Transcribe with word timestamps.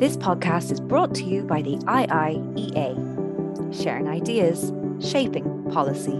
This 0.00 0.16
podcast 0.16 0.72
is 0.72 0.80
brought 0.80 1.14
to 1.16 1.24
you 1.24 1.42
by 1.42 1.60
the 1.60 1.76
IIEA, 1.76 2.94
sharing 3.82 4.08
ideas, 4.08 4.72
shaping 4.98 5.70
policy. 5.70 6.18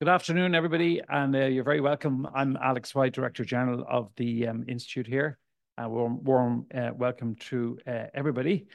Good 0.00 0.08
afternoon, 0.10 0.54
everybody, 0.54 1.00
and 1.08 1.34
uh, 1.34 1.46
you're 1.46 1.64
very 1.64 1.80
welcome. 1.80 2.28
I'm 2.34 2.58
Alex 2.62 2.94
White, 2.94 3.14
Director 3.14 3.46
General 3.46 3.82
of 3.88 4.10
the 4.18 4.46
um, 4.46 4.66
Institute 4.68 5.06
here. 5.06 5.38
A 5.78 5.88
warm, 5.88 6.22
warm 6.22 6.66
uh, 6.74 6.90
welcome 6.94 7.34
to 7.48 7.78
uh, 7.86 8.08
everybody. 8.12 8.66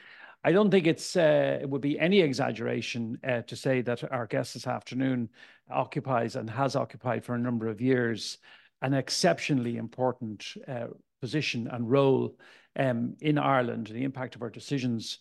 I 0.42 0.50
don't 0.50 0.72
think 0.72 0.88
it's 0.88 1.14
uh, 1.14 1.60
it 1.62 1.70
would 1.70 1.80
be 1.80 2.00
any 2.00 2.22
exaggeration 2.22 3.18
uh, 3.22 3.42
to 3.42 3.54
say 3.54 3.82
that 3.82 4.02
our 4.10 4.26
guest 4.26 4.54
this 4.54 4.66
afternoon 4.66 5.28
occupies 5.70 6.34
and 6.34 6.50
has 6.50 6.74
occupied 6.74 7.24
for 7.24 7.36
a 7.36 7.38
number 7.38 7.68
of 7.68 7.80
years 7.80 8.38
an 8.82 8.94
exceptionally 8.94 9.76
important 9.76 10.44
uh, 10.66 10.88
position 11.20 11.68
and 11.68 11.88
role 11.88 12.34
um, 12.78 13.16
in 13.20 13.38
Ireland. 13.38 13.88
The 13.88 14.04
impact 14.04 14.34
of 14.34 14.42
our 14.42 14.50
decisions 14.50 15.18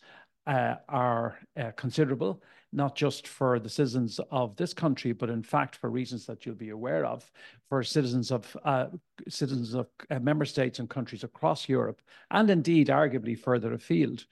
uh, 0.47 0.75
are 0.89 1.37
uh, 1.59 1.71
considerable, 1.75 2.41
not 2.73 2.95
just 2.95 3.27
for 3.27 3.59
the 3.59 3.69
citizens 3.69 4.19
of 4.31 4.55
this 4.55 4.73
country, 4.73 5.11
but 5.11 5.29
in 5.29 5.43
fact 5.43 5.75
for 5.75 5.89
reasons 5.89 6.25
that 6.25 6.45
you'll 6.45 6.55
be 6.55 6.69
aware 6.69 7.05
of, 7.05 7.29
for 7.69 7.83
citizens 7.83 8.31
of 8.31 8.57
uh, 8.63 8.87
citizens 9.27 9.73
of 9.73 9.87
uh, 10.09 10.19
member 10.19 10.45
states 10.45 10.79
and 10.79 10.89
countries 10.89 11.23
across 11.23 11.69
Europe, 11.69 12.01
and 12.31 12.49
indeed 12.49 12.87
arguably 12.87 13.37
further 13.37 13.73
afield. 13.73 14.25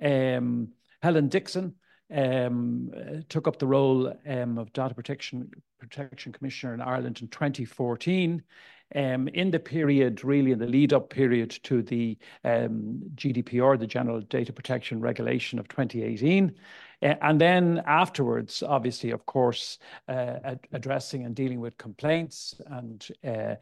Um, 0.00 0.68
Helen 1.02 1.28
Dixon 1.28 1.74
um, 2.14 2.90
took 3.28 3.48
up 3.48 3.58
the 3.58 3.66
role 3.66 4.12
um, 4.26 4.58
of 4.58 4.72
Data 4.72 4.94
Protection 4.94 5.50
Protection 5.78 6.32
Commissioner 6.32 6.74
in 6.74 6.80
Ireland 6.80 7.20
in 7.20 7.28
2014. 7.28 8.42
Um, 8.94 9.28
in 9.28 9.50
the 9.50 9.58
period, 9.58 10.24
really 10.24 10.52
in 10.52 10.58
the 10.58 10.66
lead 10.66 10.94
up 10.94 11.10
period 11.10 11.50
to 11.64 11.82
the 11.82 12.16
um, 12.44 13.02
GDPR, 13.16 13.78
the 13.78 13.86
General 13.86 14.22
Data 14.22 14.50
Protection 14.50 15.00
Regulation 15.00 15.58
of 15.58 15.68
2018. 15.68 16.54
Uh, 17.02 17.14
and 17.22 17.40
then 17.40 17.82
afterwards, 17.86 18.62
obviously, 18.62 19.10
of 19.10 19.26
course, 19.26 19.78
uh, 20.08 20.36
ad 20.42 20.60
addressing 20.72 21.24
and 21.24 21.34
dealing 21.34 21.60
with 21.60 21.76
complaints 21.78 22.60
and 22.66 23.08
uh, 23.24 23.54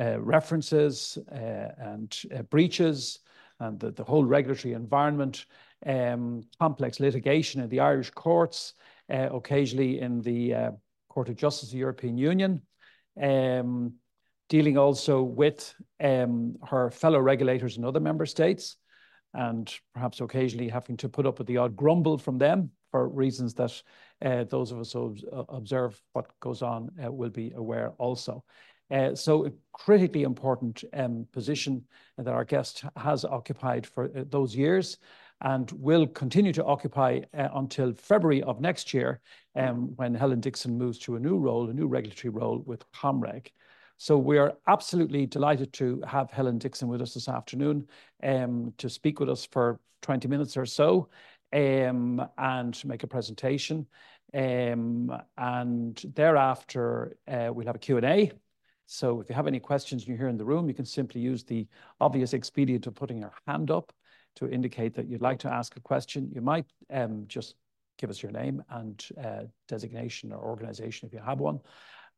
uh 0.00 0.18
references 0.18 1.18
uh, 1.30 1.68
and 1.78 2.22
uh, 2.34 2.42
breaches 2.42 3.20
and 3.60 3.78
the, 3.78 3.92
the 3.92 4.02
whole 4.02 4.24
regulatory 4.24 4.74
environment, 4.74 5.46
um, 5.86 6.42
complex 6.58 6.98
litigation 6.98 7.60
in 7.60 7.68
the 7.68 7.80
Irish 7.80 8.10
courts, 8.10 8.74
occasionally 9.08 10.00
in 10.00 10.20
the 10.22 10.72
Court 11.08 11.28
of 11.28 11.36
Justice 11.36 11.68
of 11.68 11.72
the 11.72 11.78
European 11.78 12.18
Union. 12.18 12.60
Um, 13.22 13.94
dealing 14.48 14.76
also 14.78 15.22
with 15.22 15.74
um, 16.02 16.56
her 16.68 16.90
fellow 16.90 17.20
regulators 17.20 17.76
in 17.76 17.84
other 17.84 18.00
member 18.00 18.26
states, 18.26 18.76
and 19.32 19.72
perhaps 19.94 20.20
occasionally 20.20 20.68
having 20.68 20.96
to 20.98 21.08
put 21.08 21.26
up 21.26 21.38
with 21.38 21.46
the 21.46 21.56
odd 21.56 21.76
grumble 21.76 22.18
from 22.18 22.38
them 22.38 22.70
for 22.90 23.08
reasons 23.08 23.54
that 23.54 23.82
uh, 24.24 24.44
those 24.44 24.70
of 24.70 24.78
us 24.78 24.92
who 24.92 25.16
observe 25.48 26.00
what 26.12 26.26
goes 26.40 26.62
on 26.62 26.90
uh, 27.04 27.10
will 27.10 27.30
be 27.30 27.52
aware 27.56 27.92
also. 27.98 28.44
Uh, 28.90 29.14
so 29.14 29.46
a 29.46 29.52
critically 29.72 30.22
important 30.22 30.84
um, 30.92 31.26
position 31.32 31.82
that 32.18 32.28
our 32.28 32.44
guest 32.44 32.84
has 32.96 33.24
occupied 33.24 33.86
for 33.86 34.04
uh, 34.04 34.24
those 34.28 34.54
years 34.54 34.98
and 35.40 35.70
will 35.72 36.06
continue 36.06 36.52
to 36.52 36.64
occupy 36.64 37.20
uh, 37.36 37.48
until 37.54 37.92
February 37.94 38.42
of 38.42 38.60
next 38.60 38.94
year 38.94 39.20
um, 39.56 39.92
when 39.96 40.14
Helen 40.14 40.40
Dixon 40.40 40.78
moves 40.78 40.98
to 41.00 41.16
a 41.16 41.20
new 41.20 41.38
role, 41.38 41.68
a 41.68 41.72
new 41.72 41.88
regulatory 41.88 42.30
role 42.30 42.62
with 42.66 42.84
ComReg. 42.92 43.48
So 43.96 44.18
we 44.18 44.38
are 44.38 44.54
absolutely 44.66 45.26
delighted 45.26 45.72
to 45.74 46.02
have 46.06 46.30
Helen 46.30 46.58
Dixon 46.58 46.88
with 46.88 47.00
us 47.00 47.14
this 47.14 47.28
afternoon 47.28 47.86
um, 48.22 48.72
to 48.78 48.88
speak 48.90 49.20
with 49.20 49.30
us 49.30 49.46
for 49.46 49.80
20 50.02 50.28
minutes 50.28 50.56
or 50.56 50.66
so 50.66 51.08
um, 51.52 52.24
and 52.36 52.84
make 52.84 53.02
a 53.02 53.06
presentation. 53.06 53.86
Um, 54.34 55.16
and 55.38 56.02
thereafter, 56.14 57.16
uh, 57.28 57.50
we'll 57.52 57.66
have 57.66 57.76
a 57.76 57.78
Q&A. 57.80 58.32
So 58.86 59.20
if 59.20 59.28
you 59.28 59.34
have 59.34 59.46
any 59.46 59.60
questions 59.60 60.06
you're 60.06 60.16
here 60.16 60.28
in 60.28 60.36
the 60.36 60.44
room, 60.44 60.68
you 60.68 60.74
can 60.74 60.84
simply 60.84 61.20
use 61.20 61.44
the 61.44 61.66
obvious 62.00 62.34
expedient 62.34 62.86
of 62.86 62.94
putting 62.94 63.18
your 63.18 63.32
hand 63.46 63.70
up 63.70 63.92
to 64.36 64.50
indicate 64.50 64.94
that 64.94 65.08
you'd 65.08 65.22
like 65.22 65.38
to 65.38 65.52
ask 65.52 65.76
a 65.76 65.80
question. 65.80 66.30
You 66.34 66.40
might 66.40 66.66
um, 66.92 67.24
just 67.28 67.54
give 67.96 68.10
us 68.10 68.22
your 68.22 68.32
name 68.32 68.62
and 68.70 69.06
uh, 69.22 69.42
designation 69.68 70.32
or 70.32 70.38
organization 70.38 71.06
if 71.06 71.12
you 71.12 71.20
have 71.24 71.38
one. 71.38 71.60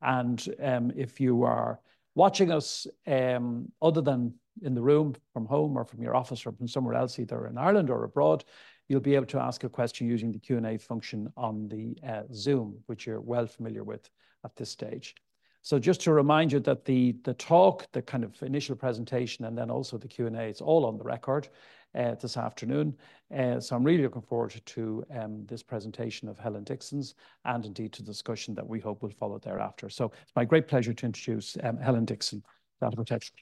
And 0.02 0.44
um, 0.62 0.92
if 0.96 1.20
you 1.20 1.42
are 1.42 1.80
watching 2.14 2.50
us 2.50 2.86
um, 3.06 3.70
other 3.80 4.00
than 4.00 4.34
in 4.62 4.74
the 4.74 4.82
room 4.82 5.14
from 5.32 5.46
home 5.46 5.76
or 5.76 5.84
from 5.84 6.02
your 6.02 6.16
office 6.16 6.46
or 6.46 6.52
from 6.52 6.68
somewhere 6.68 6.94
else, 6.94 7.18
either 7.18 7.46
in 7.46 7.58
Ireland 7.58 7.90
or 7.90 8.04
abroad, 8.04 8.44
you'll 8.88 9.00
be 9.00 9.14
able 9.14 9.26
to 9.26 9.40
ask 9.40 9.64
a 9.64 9.68
question 9.68 10.06
using 10.06 10.32
the 10.32 10.38
Q&A 10.38 10.78
function 10.78 11.30
on 11.36 11.68
the 11.68 11.96
uh, 12.06 12.22
Zoom, 12.32 12.78
which 12.86 13.06
you're 13.06 13.20
well 13.20 13.46
familiar 13.46 13.84
with 13.84 14.08
at 14.44 14.54
this 14.56 14.70
stage. 14.70 15.14
So 15.62 15.80
just 15.80 16.00
to 16.02 16.12
remind 16.12 16.52
you 16.52 16.60
that 16.60 16.84
the, 16.84 17.16
the 17.24 17.34
talk, 17.34 17.90
the 17.92 18.00
kind 18.00 18.22
of 18.22 18.40
initial 18.42 18.76
presentation, 18.76 19.44
and 19.44 19.58
then 19.58 19.68
also 19.68 19.98
the 19.98 20.06
Q&A, 20.06 20.44
it's 20.44 20.60
all 20.60 20.86
on 20.86 20.96
the 20.96 21.02
record 21.02 21.48
this 21.94 22.36
afternoon. 22.36 22.94
Uh, 23.34 23.58
so 23.58 23.74
I'm 23.74 23.84
really 23.84 24.02
looking 24.02 24.22
forward 24.22 24.60
to 24.64 25.04
um, 25.18 25.44
this 25.46 25.62
presentation 25.62 26.28
of 26.28 26.38
Helen 26.38 26.64
Dixon's 26.64 27.14
and 27.44 27.64
indeed 27.64 27.92
to 27.94 28.02
the 28.02 28.12
discussion 28.12 28.54
that 28.54 28.66
we 28.66 28.80
hope 28.80 29.02
will 29.02 29.10
follow 29.10 29.38
thereafter. 29.38 29.88
So 29.88 30.12
it's 30.22 30.36
my 30.36 30.44
great 30.44 30.68
pleasure 30.68 30.92
to 30.92 31.06
introduce 31.06 31.56
um, 31.62 31.78
Helen 31.78 32.04
Dixon, 32.04 32.42
Data 32.80 32.96
Protection. 32.96 33.34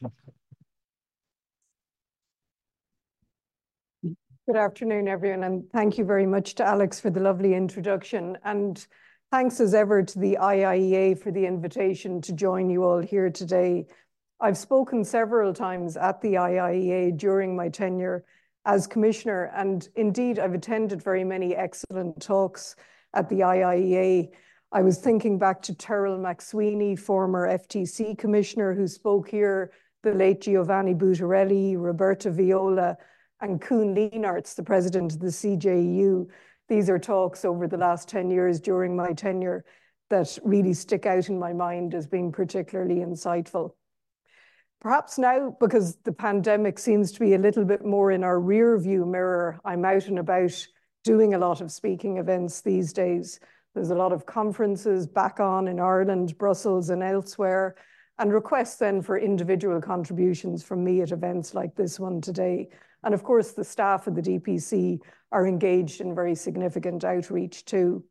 Good 4.46 4.56
afternoon, 4.56 5.08
everyone, 5.08 5.42
and 5.42 5.64
thank 5.72 5.96
you 5.96 6.04
very 6.04 6.26
much 6.26 6.54
to 6.56 6.64
Alex 6.64 7.00
for 7.00 7.08
the 7.08 7.20
lovely 7.20 7.54
introduction. 7.54 8.36
And 8.44 8.86
thanks 9.30 9.58
as 9.58 9.72
ever 9.72 10.02
to 10.02 10.18
the 10.18 10.36
IIEA 10.38 11.18
for 11.18 11.30
the 11.30 11.46
invitation 11.46 12.20
to 12.20 12.32
join 12.34 12.68
you 12.68 12.84
all 12.84 13.00
here 13.00 13.30
today. 13.30 13.86
I've 14.40 14.58
spoken 14.58 15.04
several 15.04 15.52
times 15.54 15.96
at 15.96 16.20
the 16.20 16.34
IIEA 16.34 17.16
during 17.16 17.54
my 17.54 17.68
tenure 17.68 18.24
as 18.66 18.86
commissioner. 18.86 19.50
And 19.54 19.88
indeed, 19.94 20.38
I've 20.38 20.54
attended 20.54 21.02
very 21.02 21.24
many 21.24 21.54
excellent 21.54 22.20
talks 22.20 22.76
at 23.14 23.28
the 23.28 23.40
IIEA. 23.40 24.30
I 24.72 24.82
was 24.82 24.98
thinking 24.98 25.38
back 25.38 25.62
to 25.62 25.74
Terrell 25.74 26.18
McSweeny, 26.18 26.98
former 26.98 27.48
FTC 27.48 28.18
commissioner, 28.18 28.74
who 28.74 28.88
spoke 28.88 29.28
here, 29.28 29.70
the 30.02 30.12
late 30.12 30.40
Giovanni 30.40 30.94
Buttarelli, 30.94 31.76
Roberto 31.78 32.30
Viola, 32.30 32.96
and 33.40 33.60
Koen 33.60 33.94
Lenaerts, 33.94 34.54
the 34.56 34.62
president 34.62 35.12
of 35.12 35.20
the 35.20 35.28
CJEU. 35.28 36.26
These 36.68 36.90
are 36.90 36.98
talks 36.98 37.44
over 37.44 37.68
the 37.68 37.76
last 37.76 38.08
10 38.08 38.30
years 38.30 38.58
during 38.58 38.96
my 38.96 39.12
tenure 39.12 39.64
that 40.10 40.38
really 40.42 40.74
stick 40.74 41.06
out 41.06 41.28
in 41.28 41.38
my 41.38 41.52
mind 41.52 41.94
as 41.94 42.06
being 42.06 42.32
particularly 42.32 42.96
insightful. 42.96 43.72
Perhaps 44.84 45.16
now, 45.16 45.56
because 45.60 45.96
the 46.04 46.12
pandemic 46.12 46.78
seems 46.78 47.10
to 47.10 47.20
be 47.20 47.32
a 47.32 47.38
little 47.38 47.64
bit 47.64 47.86
more 47.86 48.10
in 48.10 48.22
our 48.22 48.38
rear 48.38 48.76
view 48.76 49.06
mirror, 49.06 49.58
I'm 49.64 49.82
out 49.82 50.08
and 50.08 50.18
about 50.18 50.52
doing 51.04 51.32
a 51.32 51.38
lot 51.38 51.62
of 51.62 51.72
speaking 51.72 52.18
events 52.18 52.60
these 52.60 52.92
days. 52.92 53.40
There's 53.74 53.88
a 53.88 53.94
lot 53.94 54.12
of 54.12 54.26
conferences 54.26 55.06
back 55.06 55.40
on 55.40 55.68
in 55.68 55.80
Ireland, 55.80 56.36
Brussels, 56.36 56.90
and 56.90 57.02
elsewhere, 57.02 57.76
and 58.18 58.30
requests 58.30 58.76
then 58.76 59.00
for 59.00 59.18
individual 59.18 59.80
contributions 59.80 60.62
from 60.62 60.84
me 60.84 61.00
at 61.00 61.12
events 61.12 61.54
like 61.54 61.74
this 61.74 61.98
one 61.98 62.20
today. 62.20 62.68
And 63.04 63.14
of 63.14 63.24
course, 63.24 63.52
the 63.52 63.64
staff 63.64 64.06
of 64.06 64.14
the 64.14 64.20
DPC 64.20 65.00
are 65.32 65.46
engaged 65.46 66.02
in 66.02 66.14
very 66.14 66.34
significant 66.34 67.04
outreach 67.04 67.64
too. 67.64 68.04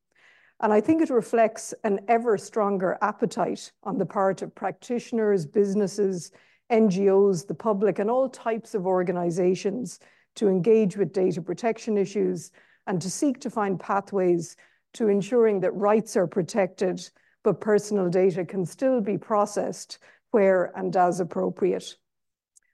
And 0.59 0.73
I 0.73 0.81
think 0.81 1.03
it 1.03 1.11
reflects 1.11 1.75
an 1.83 1.99
ever 2.07 2.35
stronger 2.35 2.97
appetite 3.03 3.71
on 3.83 3.99
the 3.99 4.07
part 4.07 4.41
of 4.41 4.55
practitioners, 4.55 5.45
businesses, 5.45 6.31
NGOs, 6.73 7.45
the 7.45 7.53
public, 7.53 7.99
and 7.99 8.09
all 8.09 8.27
types 8.27 8.73
of 8.73 8.87
organizations 8.87 9.99
to 10.35 10.47
engage 10.47 10.97
with 10.97 11.13
data 11.13 11.39
protection 11.39 11.97
issues 11.99 12.49
and 12.87 12.99
to 12.99 13.11
seek 13.11 13.39
to 13.41 13.51
find 13.51 13.79
pathways 13.79 14.55
to 14.93 15.07
ensuring 15.07 15.59
that 15.59 15.71
rights 15.75 16.17
are 16.17 16.25
protected, 16.25 17.07
but 17.43 17.61
personal 17.61 18.09
data 18.09 18.43
can 18.43 18.65
still 18.65 19.01
be 19.01 19.19
processed 19.19 19.99
where 20.31 20.71
and 20.75 20.95
as 20.97 21.19
appropriate. 21.19 21.95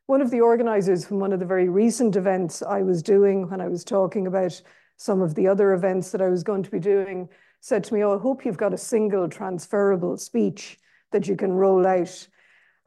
One 0.06 0.22
of 0.22 0.32
the 0.32 0.42
organizers 0.42 1.06
from 1.06 1.20
one 1.20 1.34
of 1.34 1.42
the 1.42 1.46
very 1.46 1.68
recent 1.68 2.16
events 2.16 2.62
I 2.62 2.82
was 2.82 3.04
doing 3.04 3.50
when 3.50 3.60
I 3.60 3.68
was 3.68 3.84
talking 3.84 4.28
about 4.28 4.62
some 4.96 5.22
of 5.22 5.36
the 5.36 5.48
other 5.48 5.74
events 5.74 6.12
that 6.12 6.22
I 6.22 6.30
was 6.30 6.42
going 6.42 6.64
to 6.64 6.72
be 6.72 6.80
doing 6.80 7.28
said 7.60 7.84
to 7.84 7.94
me, 7.94 8.04
oh, 8.04 8.16
I 8.16 8.22
hope 8.22 8.46
you've 8.46 8.58
got 8.58 8.74
a 8.74 8.78
single 8.78 9.28
transferable 9.28 10.16
speech 10.16 10.80
that 11.12 11.28
you 11.28 11.36
can 11.36 11.52
roll 11.52 11.86
out 11.86 12.28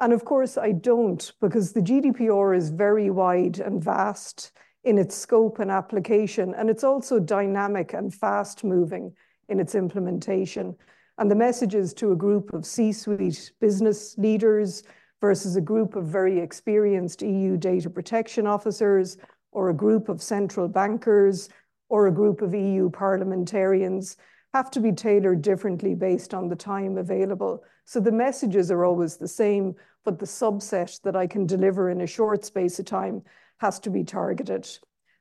and 0.01 0.13
of 0.13 0.25
course, 0.25 0.59
I 0.59 0.73
don't, 0.73 1.33
because 1.41 1.73
the 1.73 1.81
GDPR 1.81 2.57
is 2.57 2.71
very 2.71 3.11
wide 3.11 3.59
and 3.59 3.83
vast 3.83 4.53
in 4.85 4.99
its 4.99 5.17
scope 5.17 5.61
and 5.61 5.71
application, 5.71 6.55
and 6.55 6.69
it's 6.69 6.85
also 6.85 7.21
dynamic 7.21 7.93
and 7.93 8.13
fast 8.13 8.65
moving 8.65 9.15
in 9.49 9.61
its 9.61 9.75
implementation. 9.75 10.75
And 11.19 11.31
the 11.31 11.37
messages 11.37 11.95
to 11.95 12.13
a 12.13 12.17
group 12.17 12.53
of 12.53 12.67
C 12.67 12.93
suite 12.93 13.53
business 13.61 14.17
leaders 14.19 14.83
versus 15.21 15.55
a 15.57 15.61
group 15.61 15.95
of 15.95 16.07
very 16.07 16.41
experienced 16.41 17.23
EU 17.23 17.57
data 17.57 17.89
protection 17.89 18.47
officers 18.47 19.19
or 19.53 19.69
a 19.69 19.75
group 19.75 20.09
of 20.09 20.21
central 20.21 20.67
bankers 20.67 21.49
or 21.89 22.07
a 22.07 22.13
group 22.13 22.43
of 22.43 22.55
EU 22.55 22.91
parliamentarians 22.91 24.17
have 24.55 24.71
to 24.71 24.81
be 24.81 24.93
tailored 24.93 25.43
differently 25.43 25.95
based 25.95 26.35
on 26.35 26.49
the 26.49 26.57
time 26.57 26.99
available. 26.99 27.65
So 27.85 28.01
the 28.01 28.13
messages 28.13 28.71
are 28.71 28.85
always 28.85 29.17
the 29.17 29.29
same, 29.29 29.75
but 30.05 30.19
the 30.19 30.27
subset 30.27 31.01
that 31.03 31.17
I 31.17 31.27
can 31.27 31.47
deliver 31.47 31.91
in 31.91 32.03
a 32.03 32.07
short 32.07 32.45
space 32.45 32.79
of 32.79 32.85
time 32.85 33.23
has 33.59 33.79
to 33.81 33.91
be 33.91 34.05
targeted. 34.05 34.69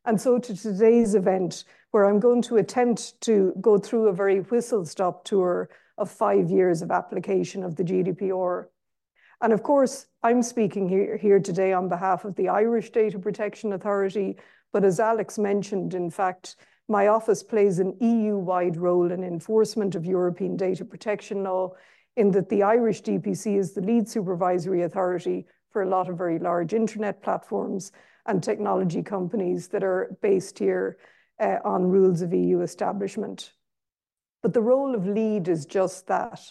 And 0.06 0.20
so 0.20 0.40
to 0.40 0.56
today's 0.56 1.16
event, 1.16 1.64
where 1.92 2.06
I'm 2.06 2.20
going 2.20 2.42
to 2.44 2.58
attempt 2.58 3.22
to 3.22 3.54
go 3.62 3.78
through 3.78 4.08
a 4.08 4.14
very 4.14 4.40
whistle-stop 4.40 5.24
tour 5.24 5.70
of 5.98 6.10
five 6.10 6.50
years 6.50 6.82
of 6.82 6.90
application 6.90 7.64
of 7.64 7.76
the 7.76 7.84
GDPR. 7.84 8.66
And 9.42 9.54
of 9.54 9.64
course, 9.64 10.08
I'm 10.24 10.42
speaking 10.42 10.90
here, 10.90 11.18
here 11.18 11.40
today 11.40 11.74
on 11.74 11.90
behalf 11.90 12.26
of 12.26 12.36
the 12.36 12.50
Irish 12.50 12.90
Data 12.92 13.20
Protection 13.20 13.74
Authority, 13.74 14.38
but 14.74 14.84
as 14.84 15.00
Alex 15.00 15.38
mentioned, 15.38 15.94
in 15.94 16.10
fact, 16.10 16.56
my 16.88 17.08
office 17.08 17.44
plays 17.44 17.80
an 17.80 17.96
EU-wide 18.00 18.78
role 18.78 19.12
in 19.12 19.24
enforcement 19.24 19.96
of 19.96 20.06
European 20.06 20.58
data 20.58 20.84
protection 20.84 21.44
law, 21.44 21.72
in 22.18 22.32
that 22.32 22.50
the 22.50 22.64
Irish 22.64 23.02
DPC 23.04 23.58
is 23.58 23.74
the 23.74 23.82
lead 23.82 24.10
supervisory 24.10 24.84
authority 24.84 25.46
for 25.72 25.84
a 25.84 25.90
lot 25.90 26.10
of 26.10 26.18
very 26.18 26.40
large 26.40 26.74
internet 26.74 27.22
platforms 27.24 27.92
and 28.26 28.44
technology 28.44 29.02
companies 29.02 29.70
that 29.70 29.84
are 29.84 30.18
based 30.22 30.60
here 30.60 30.98
uh, 31.40 31.58
on 31.64 31.84
rules 31.86 32.22
of 32.22 32.34
EU 32.34 32.62
establishment. 32.62 33.54
But 34.44 34.54
the 34.54 34.62
role 34.62 34.96
of 34.96 35.08
lead 35.08 35.48
is 35.48 35.66
just 35.66 36.08
that. 36.08 36.42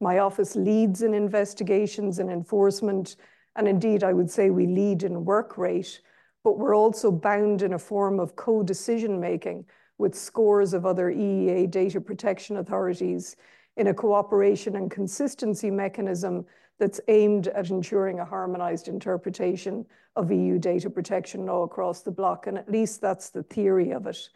My 0.00 0.18
office 0.18 0.54
leads 0.56 1.02
in 1.02 1.14
investigations 1.14 2.18
and 2.18 2.30
enforcement, 2.30 3.16
and 3.56 3.66
indeed, 3.66 4.04
I 4.04 4.12
would 4.12 4.30
say 4.30 4.50
we 4.50 4.66
lead 4.66 5.02
in 5.02 5.24
work 5.24 5.56
rate, 5.56 6.00
but 6.46 6.58
we're 6.58 6.76
also 6.76 7.10
bound 7.10 7.62
in 7.62 7.72
a 7.72 7.78
form 7.78 8.20
of 8.20 8.36
co-decision 8.36 9.18
making 9.18 9.64
with 9.98 10.14
scores 10.14 10.74
of 10.74 10.86
other 10.86 11.10
EEA 11.10 11.68
data 11.68 12.00
protection 12.00 12.58
authorities 12.58 13.34
in 13.76 13.88
a 13.88 13.94
cooperation 13.94 14.76
and 14.76 14.88
consistency 14.88 15.72
mechanism 15.72 16.46
that's 16.78 17.00
aimed 17.08 17.48
at 17.48 17.70
ensuring 17.70 18.20
a 18.20 18.24
harmonized 18.24 18.86
interpretation 18.86 19.84
of 20.14 20.30
EU 20.30 20.56
data 20.56 20.88
protection 20.88 21.46
law 21.46 21.64
across 21.64 22.02
the 22.02 22.12
bloc, 22.12 22.46
and 22.46 22.56
at 22.56 22.70
least 22.70 23.00
that's 23.00 23.30
the 23.30 23.42
theory 23.42 23.90
of 23.90 24.06
it. 24.06 24.28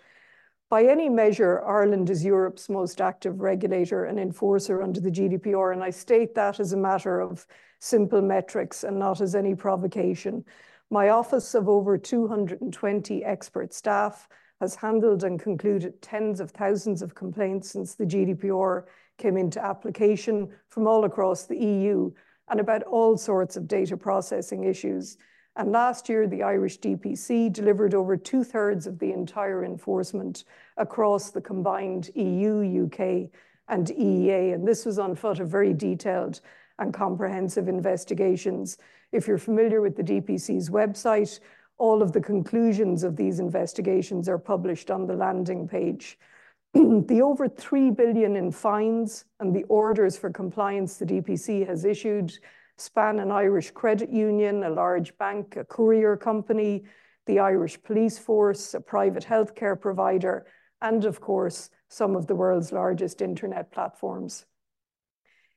By 0.69 0.87
any 0.87 1.09
measure, 1.09 1.65
Ireland 1.65 2.11
is 2.11 2.25
Europe's 2.25 2.69
most 2.69 3.01
active 3.01 3.41
regulator 3.41 4.07
and 4.07 4.19
enforcer 4.19 4.83
under 4.83 5.01
the 5.01 5.13
GDPR, 5.13 5.75
and 5.75 5.85
I 5.85 5.91
state 5.91 6.35
that 6.35 6.59
as 6.59 6.73
a 6.73 6.77
matter 6.77 7.21
of 7.21 7.47
simple 7.79 8.21
metrics 8.21 8.83
and 8.83 8.99
not 8.99 9.21
as 9.21 9.37
any 9.37 9.55
provocation. 9.55 10.45
My 10.93 11.11
office 11.11 11.55
of 11.55 11.69
over 11.69 11.97
220 11.97 13.25
expert 13.25 13.73
staff 13.73 14.29
has 14.61 14.75
handled 14.75 15.23
and 15.23 15.39
concluded 15.39 16.03
tens 16.03 16.41
of 16.41 16.51
thousands 16.51 17.01
of 17.01 17.15
complaints 17.15 17.71
since 17.71 17.95
the 17.95 18.05
GDPR 18.05 18.85
came 19.17 19.37
into 19.37 19.65
application 19.65 20.51
from 20.69 20.89
all 20.89 21.05
across 21.05 21.45
the 21.45 21.57
EU 21.57 22.11
and 22.49 22.59
about 22.59 22.83
all 22.83 23.17
sorts 23.17 23.57
of 23.57 23.69
data 23.69 23.97
processing 23.97 24.65
issues. 24.65 25.17
And 25.55 25.71
last 25.71 26.09
year, 26.09 26.27
the 26.27 26.43
Irish 26.43 26.81
DPC 26.81 27.53
delivered 27.53 27.95
over 27.95 28.17
two 28.17 28.43
thirds 28.43 28.89
of 28.89 28.99
the 28.99 29.13
entire 29.13 29.65
enforcement 29.65 30.43
across 30.77 31.31
the 31.31 31.41
combined 31.41 32.11
EU, 32.17 32.87
UK, 32.87 33.31
and 33.69 33.87
EEA. 33.87 34.55
And 34.55 34.67
this 34.67 34.85
was 34.85 34.99
on 34.99 35.15
foot 35.15 35.39
of 35.39 35.49
very 35.49 35.73
detailed 35.73 36.41
and 36.81 36.93
comprehensive 36.93 37.69
investigations. 37.69 38.79
If 39.13 39.29
you're 39.29 39.39
familiar 39.39 39.81
with 39.81 39.97
the 39.97 40.03
DPC's 40.03 40.71
website, 40.71 41.39
all 41.79 42.03
of 42.03 42.13
the 42.13 42.21
conclusions 42.21 43.05
of 43.05 43.17
these 43.17 43.39
investigations 43.39 44.29
are 44.29 44.39
published 44.39 44.91
on 44.91 45.07
the 45.07 45.15
landing 45.15 45.69
page. 45.69 46.19
the 46.75 47.21
over 47.23 47.49
3 47.49 47.91
billion 47.91 48.37
in 48.37 48.51
fines 48.51 49.25
and 49.41 49.55
the 49.55 49.65
orders 49.65 50.17
for 50.17 50.31
compliance 50.31 50.97
the 50.97 51.07
DPC 51.07 51.67
has 51.67 51.85
issued 51.85 52.33
span 52.77 53.19
an 53.19 53.31
Irish 53.31 53.71
credit 53.71 54.11
union, 54.11 54.65
a 54.65 54.71
large 54.71 55.17
bank, 55.19 55.57
a 55.57 55.65
courier 55.65 56.17
company, 56.17 56.85
the 57.27 57.39
Irish 57.39 57.81
police 57.83 58.19
force, 58.19 58.75
a 58.75 58.81
private 58.81 59.25
healthcare 59.25 59.79
provider, 59.79 60.47
and 60.81 61.05
of 61.05 61.21
course, 61.21 61.71
some 61.89 62.17
of 62.17 62.27
the 62.27 62.35
world's 62.35 62.73
largest 62.73 63.21
internet 63.21 63.71
platforms. 63.71 64.47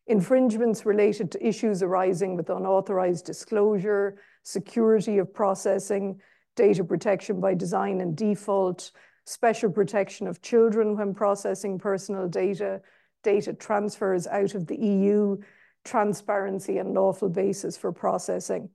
Infringements 0.08 0.86
related 0.86 1.32
to 1.32 1.48
issues 1.48 1.82
arising 1.82 2.36
with 2.36 2.50
unauthorized 2.50 3.26
disclosure, 3.26 4.18
security 4.44 5.18
of 5.18 5.34
processing, 5.34 6.20
data 6.56 6.84
protection 6.84 7.40
by 7.40 7.54
design 7.54 8.02
and 8.02 8.16
default, 8.16 8.92
special 9.26 9.72
protection 9.72 10.28
of 10.28 10.42
children 10.42 10.98
when 10.98 11.14
processing 11.14 11.80
personal 11.80 12.28
data, 12.28 12.82
data 13.24 13.54
transfers 13.54 14.28
out 14.28 14.54
of 14.54 14.68
the 14.68 14.76
EU, 14.76 15.38
transparency 15.86 16.78
and 16.78 16.94
lawful 16.94 17.30
basis 17.30 17.78
for 17.78 17.92
processing. 17.94 18.70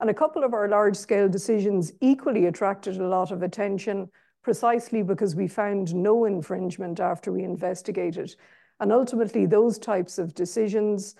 And 0.00 0.10
a 0.10 0.14
couple 0.14 0.44
of 0.44 0.52
our 0.52 0.68
large 0.68 0.96
scale 0.96 1.28
decisions 1.28 1.92
equally 2.00 2.46
attracted 2.46 2.98
a 2.98 3.08
lot 3.08 3.30
of 3.30 3.42
attention 3.42 4.10
precisely 4.42 5.02
because 5.02 5.34
we 5.34 5.48
found 5.48 5.94
no 5.94 6.24
infringement 6.24 7.00
after 7.00 7.32
we 7.32 7.42
investigated. 7.42 8.34
And 8.80 8.92
ultimately, 8.92 9.46
those 9.46 9.78
types 9.78 10.18
of 10.18 10.34
decisions 10.34 11.14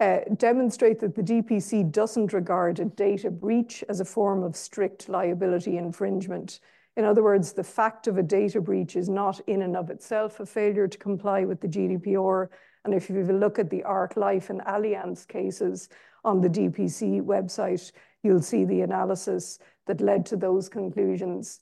uh, 0.00 0.18
demonstrate 0.36 1.00
that 1.00 1.14
the 1.14 1.22
DPC 1.22 1.90
doesn't 1.90 2.32
regard 2.32 2.80
a 2.80 2.84
data 2.84 3.30
breach 3.30 3.82
as 3.88 4.00
a 4.00 4.04
form 4.04 4.42
of 4.42 4.56
strict 4.56 5.08
liability 5.08 5.78
infringement. 5.78 6.60
In 6.96 7.04
other 7.04 7.22
words, 7.22 7.52
the 7.52 7.64
fact 7.64 8.06
of 8.06 8.16
a 8.16 8.22
data 8.22 8.60
breach 8.60 8.96
is 8.96 9.08
not 9.08 9.40
in 9.46 9.62
and 9.62 9.76
of 9.76 9.90
itself 9.90 10.40
a 10.40 10.46
failure 10.46 10.88
to 10.88 10.98
comply 10.98 11.44
with 11.44 11.60
the 11.60 11.68
GDPR. 11.68 12.48
And 12.84 12.94
if 12.94 13.10
you 13.10 13.22
look 13.22 13.58
at 13.58 13.68
the 13.68 13.82
ARC 13.82 14.16
Life 14.16 14.48
and 14.48 14.60
Allianz 14.62 15.26
cases 15.26 15.88
on 16.24 16.40
the 16.40 16.48
DPC 16.48 17.20
website, 17.22 17.92
you'll 18.22 18.42
see 18.42 18.64
the 18.64 18.80
analysis 18.80 19.58
that 19.86 20.00
led 20.00 20.24
to 20.26 20.36
those 20.36 20.68
conclusions. 20.68 21.60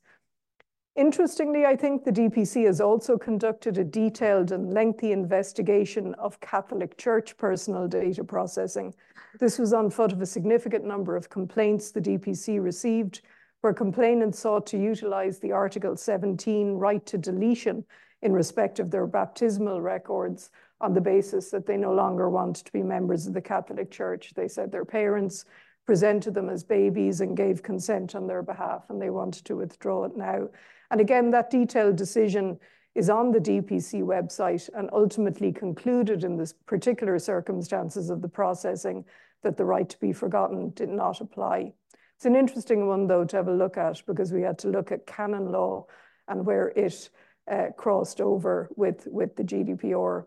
Interestingly, 0.97 1.67
I 1.67 1.75
think 1.75 2.05
the 2.05 2.13
DPC 2.13 2.67
has 2.67 2.81
also 2.81 3.19
conducted 3.19 3.79
a 3.79 3.85
detailed 3.85 4.53
and 4.53 4.73
lengthy 4.73 5.11
investigation 5.11 6.15
of 6.15 6.39
Catholic 6.39 6.97
Church 6.97 7.37
personal 7.37 7.89
data 7.89 8.23
processing. 8.23 8.95
This 9.41 9.59
was 9.59 9.73
on 9.73 9.91
foot 9.91 10.13
of 10.13 10.23
a 10.23 10.27
significant 10.27 10.85
number 10.85 11.17
of 11.17 11.29
complaints 11.29 11.91
the 11.91 12.01
DPC 12.01 12.63
received 12.63 13.23
where 13.61 13.75
complainants 13.75 14.39
sought 14.39 14.67
to 14.67 14.79
utilize 14.79 15.41
the 15.41 15.51
Article 15.51 15.97
17 15.97 16.75
right 16.75 17.05
to 17.07 17.19
deletion 17.19 17.85
in 18.23 18.33
respect 18.33 18.79
of 18.79 18.93
their 18.93 19.07
baptismal 19.07 19.81
records 19.81 20.51
on 20.81 20.95
the 20.95 21.01
basis 21.01 21.51
that 21.51 21.67
they 21.67 21.77
no 21.77 21.93
longer 21.93 22.31
want 22.31 22.57
to 22.57 22.73
be 22.73 22.85
members 22.85 23.27
of 23.27 23.35
the 23.35 23.41
Catholic 23.41 23.91
Church. 23.91 24.33
They 24.37 24.47
said 24.47 24.71
their 24.71 24.85
parents 24.85 25.45
presented 25.87 26.35
them 26.35 26.49
as 26.49 26.63
babies 26.63 27.21
and 27.21 27.37
gave 27.37 27.65
consent 27.65 28.15
on 28.15 28.29
their 28.29 28.43
behalf, 28.43 28.85
and 28.91 29.03
they 29.03 29.11
wanted 29.11 29.45
to 29.47 29.57
withdraw 29.57 30.05
it 30.05 30.17
now. 30.17 30.49
And 30.91 31.01
again, 31.01 31.31
that 31.31 31.51
detailed 31.51 31.97
decision 31.97 32.59
is 32.95 33.11
on 33.11 33.33
the 33.33 33.41
DPC 33.41 34.03
website 34.03 34.69
and 34.75 34.89
ultimately 34.93 35.53
concluded 35.53 36.25
in 36.25 36.37
the 36.37 36.53
particular 36.67 37.19
circumstances 37.19 38.11
of 38.11 38.23
the 38.23 38.29
processing 38.29 39.05
that 39.43 39.57
the 39.57 39.65
right 39.65 39.89
to 39.89 39.99
be 39.99 40.13
forgotten 40.13 40.71
did 40.71 40.89
not 40.89 41.21
apply. 41.21 41.73
It's 42.17 42.27
an 42.27 42.37
interesting 42.37 42.87
one, 42.87 43.07
though, 43.07 43.25
to 43.25 43.37
have 43.37 43.49
a 43.49 43.53
look 43.53 43.77
at 43.77 44.03
because 44.07 44.33
we 44.33 44.43
had 44.43 44.59
to 44.61 44.69
look 44.69 44.93
at 44.93 45.07
canon 45.07 45.51
law 45.51 45.87
and 46.29 46.47
where 46.47 46.69
it 46.69 47.11
uh, 47.51 47.67
crossed 47.77 48.21
over 48.21 48.71
with, 48.77 49.07
with 49.11 49.37
the 49.37 49.43
GDPR. 49.43 50.25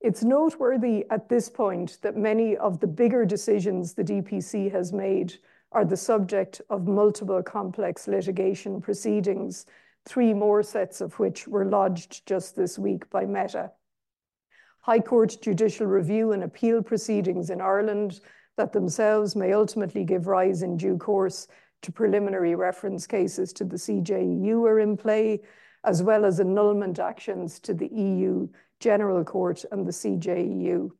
It's 0.00 0.22
noteworthy 0.22 1.04
at 1.10 1.28
this 1.28 1.48
point 1.48 1.98
that 2.02 2.16
many 2.16 2.56
of 2.56 2.78
the 2.80 2.86
bigger 2.86 3.24
decisions 3.24 3.94
the 3.94 4.04
DPC 4.04 4.70
has 4.70 4.92
made 4.92 5.34
are 5.74 5.84
the 5.84 5.96
subject 5.96 6.62
of 6.70 6.86
multiple 6.86 7.42
complex 7.42 8.06
litigation 8.06 8.80
proceedings, 8.80 9.66
three 10.06 10.32
more 10.32 10.62
sets 10.62 11.00
of 11.00 11.18
which 11.18 11.48
were 11.48 11.64
lodged 11.64 12.24
just 12.26 12.54
this 12.54 12.78
week 12.78 13.10
by 13.10 13.26
Meta. 13.26 13.72
High 14.82 15.00
Court 15.00 15.36
judicial 15.42 15.86
review 15.86 16.30
and 16.30 16.44
appeal 16.44 16.80
proceedings 16.80 17.50
in 17.50 17.60
Ireland 17.60 18.20
that 18.56 18.72
themselves 18.72 19.34
may 19.34 19.52
ultimately 19.52 20.04
give 20.04 20.28
rise 20.28 20.62
in 20.62 20.76
due 20.76 20.96
course 20.96 21.48
to 21.82 21.90
preliminary 21.90 22.54
reference 22.54 23.04
cases 23.06 23.52
to 23.54 23.64
the 23.64 23.76
CJEU 23.76 24.64
are 24.68 24.78
in 24.78 24.96
play, 24.96 25.40
as 25.82 26.04
well 26.04 26.24
as 26.24 26.38
annulment 26.38 27.00
actions 27.00 27.58
to 27.60 27.74
the 27.74 27.88
EU 27.88 28.46
General 28.78 29.24
Court 29.24 29.64
and 29.72 29.84
the 29.84 29.90
CJEU. 29.90 30.90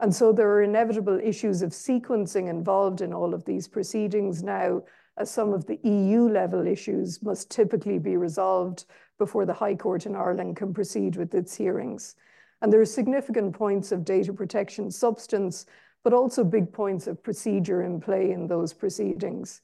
And 0.00 0.14
so 0.14 0.32
there 0.32 0.50
are 0.50 0.62
inevitable 0.62 1.20
issues 1.22 1.62
of 1.62 1.70
sequencing 1.70 2.48
involved 2.48 3.00
in 3.00 3.12
all 3.12 3.34
of 3.34 3.44
these 3.44 3.68
proceedings 3.68 4.42
now, 4.42 4.82
as 5.16 5.30
some 5.30 5.52
of 5.52 5.66
the 5.66 5.78
EU 5.82 6.28
level 6.28 6.66
issues 6.66 7.22
must 7.22 7.50
typically 7.50 7.98
be 7.98 8.16
resolved 8.16 8.86
before 9.18 9.46
the 9.46 9.52
High 9.52 9.76
Court 9.76 10.06
in 10.06 10.16
Ireland 10.16 10.56
can 10.56 10.74
proceed 10.74 11.16
with 11.16 11.34
its 11.34 11.54
hearings. 11.54 12.16
And 12.60 12.72
there 12.72 12.80
are 12.80 12.86
significant 12.86 13.54
points 13.54 13.92
of 13.92 14.04
data 14.04 14.32
protection 14.32 14.90
substance 14.90 15.66
but 16.02 16.12
also 16.12 16.44
big 16.44 16.72
points 16.72 17.06
of 17.06 17.22
procedure 17.22 17.82
in 17.82 18.00
play 18.00 18.32
in 18.32 18.46
those 18.46 18.72
proceedings. 18.72 19.62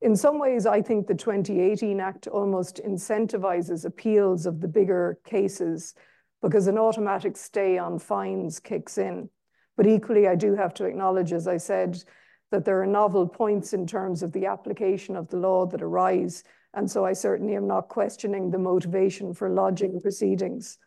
In 0.00 0.16
some 0.16 0.38
ways, 0.38 0.66
I 0.66 0.82
think 0.82 1.06
the 1.06 1.14
2018 1.14 2.00
Act 2.00 2.26
almost 2.26 2.80
incentivizes 2.84 3.84
appeals 3.84 4.46
of 4.46 4.60
the 4.60 4.68
bigger 4.68 5.18
cases 5.24 5.94
because 6.42 6.66
an 6.66 6.78
automatic 6.78 7.36
stay 7.36 7.78
on 7.78 7.98
fines 7.98 8.60
kicks 8.60 8.98
in. 8.98 9.30
But 9.76 9.86
equally, 9.86 10.28
I 10.28 10.34
do 10.34 10.54
have 10.54 10.74
to 10.74 10.84
acknowledge, 10.84 11.32
as 11.32 11.48
I 11.48 11.56
said, 11.56 12.02
that 12.50 12.64
there 12.64 12.80
are 12.80 12.86
novel 12.86 13.26
points 13.26 13.72
in 13.72 13.86
terms 13.86 14.22
of 14.22 14.32
the 14.32 14.46
application 14.46 15.16
of 15.16 15.28
the 15.28 15.36
law 15.36 15.66
that 15.66 15.82
arise. 15.82 16.44
And 16.74 16.90
so 16.90 17.04
I 17.04 17.12
certainly 17.12 17.56
am 17.56 17.66
not 17.66 17.88
questioning 17.88 18.50
the 18.50 18.58
motivation 18.58 19.34
for 19.34 19.48
lodging 19.48 20.00
proceedings. 20.00 20.78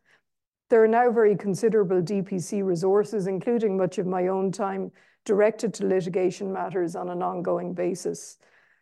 There 0.70 0.84
are 0.84 0.88
now 0.88 1.12
very 1.12 1.36
considerable 1.36 2.02
DPC 2.02 2.64
resources, 2.64 3.28
including 3.28 3.78
much 3.78 3.98
of 3.98 4.06
my 4.06 4.28
own 4.28 4.52
time, 4.52 4.92
directed 5.26 5.74
to 5.76 5.88
litigation 5.88 6.52
matters 6.52 6.96
on 6.96 7.10
an 7.10 7.22
ongoing 7.22 7.74
basis. 7.74 8.38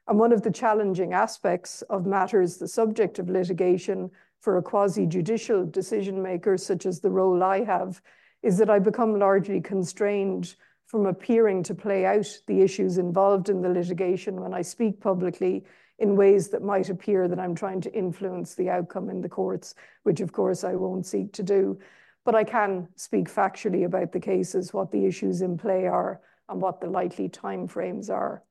And 0.08 0.20
one 0.20 0.32
of 0.32 0.44
the 0.44 0.52
challenging 0.52 1.14
aspects 1.14 1.82
of 1.84 2.06
matters 2.06 2.58
the 2.58 2.68
subject 2.68 3.18
of 3.18 3.30
litigation 3.30 4.12
for 4.42 4.58
a 4.58 4.62
quasi-judicial 4.62 5.66
decision 5.66 6.22
maker, 6.22 6.58
such 6.58 6.86
as 6.86 7.00
the 7.00 7.10
role 7.10 7.42
I 7.42 7.64
have, 7.64 8.02
is 8.46 8.60
that 8.60 8.70
I 8.70 8.78
become 8.78 9.18
largely 9.18 9.60
constrained 9.60 10.54
from 10.86 11.08
appearing 11.08 11.64
to 11.64 11.74
play 11.74 12.06
out 12.06 12.28
the 12.46 12.62
issues 12.62 13.00
involved 13.00 13.50
in 13.50 13.64
the 13.64 13.70
litigation 13.70 14.40
when 14.40 14.54
I 14.54 14.62
speak 14.62 15.02
publicly 15.02 15.66
in 15.98 16.16
ways 16.16 16.50
that 16.50 16.62
might 16.62 16.92
appear 16.92 17.28
that 17.28 17.40
I'm 17.40 17.56
trying 17.56 17.82
to 17.82 17.94
influence 17.94 18.54
the 18.54 18.70
outcome 18.70 19.10
in 19.10 19.22
the 19.22 19.30
courts, 19.30 19.74
which 20.04 20.22
of 20.22 20.32
course 20.32 20.64
I 20.64 20.76
won't 20.76 21.08
seek 21.08 21.34
to 21.34 21.44
do. 21.44 21.80
But 22.24 22.36
I 22.36 22.44
can 22.44 22.88
speak 22.96 23.30
factually 23.30 23.84
about 23.84 24.12
the 24.12 24.20
cases, 24.20 24.72
what 24.72 24.92
the 24.92 25.08
issues 25.08 25.42
in 25.42 25.58
play 25.58 25.88
are, 25.88 26.22
and 26.48 26.62
what 26.62 26.82
the 26.82 26.88
likely 26.88 27.30
timeframes 27.30 28.12
are. 28.12 28.44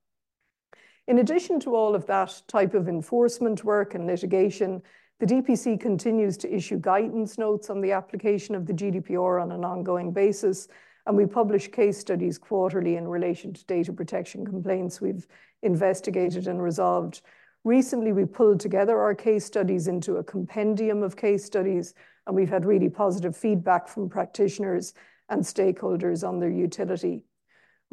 In 1.06 1.20
addition 1.20 1.60
to 1.60 1.76
all 1.76 1.94
of 1.94 2.06
that 2.06 2.42
type 2.48 2.74
of 2.74 2.88
enforcement 2.88 3.62
work 3.62 3.94
and 3.94 4.08
litigation, 4.08 4.82
the 5.21 5.26
DPC 5.26 5.78
continues 5.78 6.37
to 6.38 6.52
issue 6.52 6.78
guidance 6.78 7.38
notes 7.38 7.71
on 7.71 7.80
the 7.80 7.92
application 7.92 8.54
of 8.54 8.66
the 8.66 8.73
GDPR 8.73 9.40
on 9.40 9.52
an 9.52 9.64
ongoing 9.64 10.12
basis, 10.12 10.66
and 11.06 11.16
we 11.16 11.25
publish 11.25 11.68
case 11.68 11.99
studies 11.99 12.37
quarterly 12.37 12.97
in 12.97 13.06
relation 13.06 13.52
to 13.52 13.64
data 13.66 13.92
protection 13.92 14.44
complaints 14.44 15.00
we've 15.00 15.26
investigated 15.62 16.49
and 16.49 16.62
resolved. 16.62 17.23
Recently, 17.62 18.12
we 18.12 18.25
pulled 18.25 18.59
together 18.59 18.99
our 18.99 19.14
case 19.14 19.44
studies 19.44 19.87
into 19.87 20.16
a 20.16 20.25
compendium 20.25 21.02
of 21.02 21.16
case 21.16 21.44
studies, 21.44 21.94
and 22.26 22.35
we've 22.35 22.50
had 22.50 22.64
really 22.64 22.88
positive 22.88 23.37
feedback 23.37 23.87
from 23.87 24.09
practitioners 24.09 24.94
and 25.28 25.42
stakeholders 25.42 26.26
on 26.26 26.40
their 26.40 26.50
utility. 26.50 27.23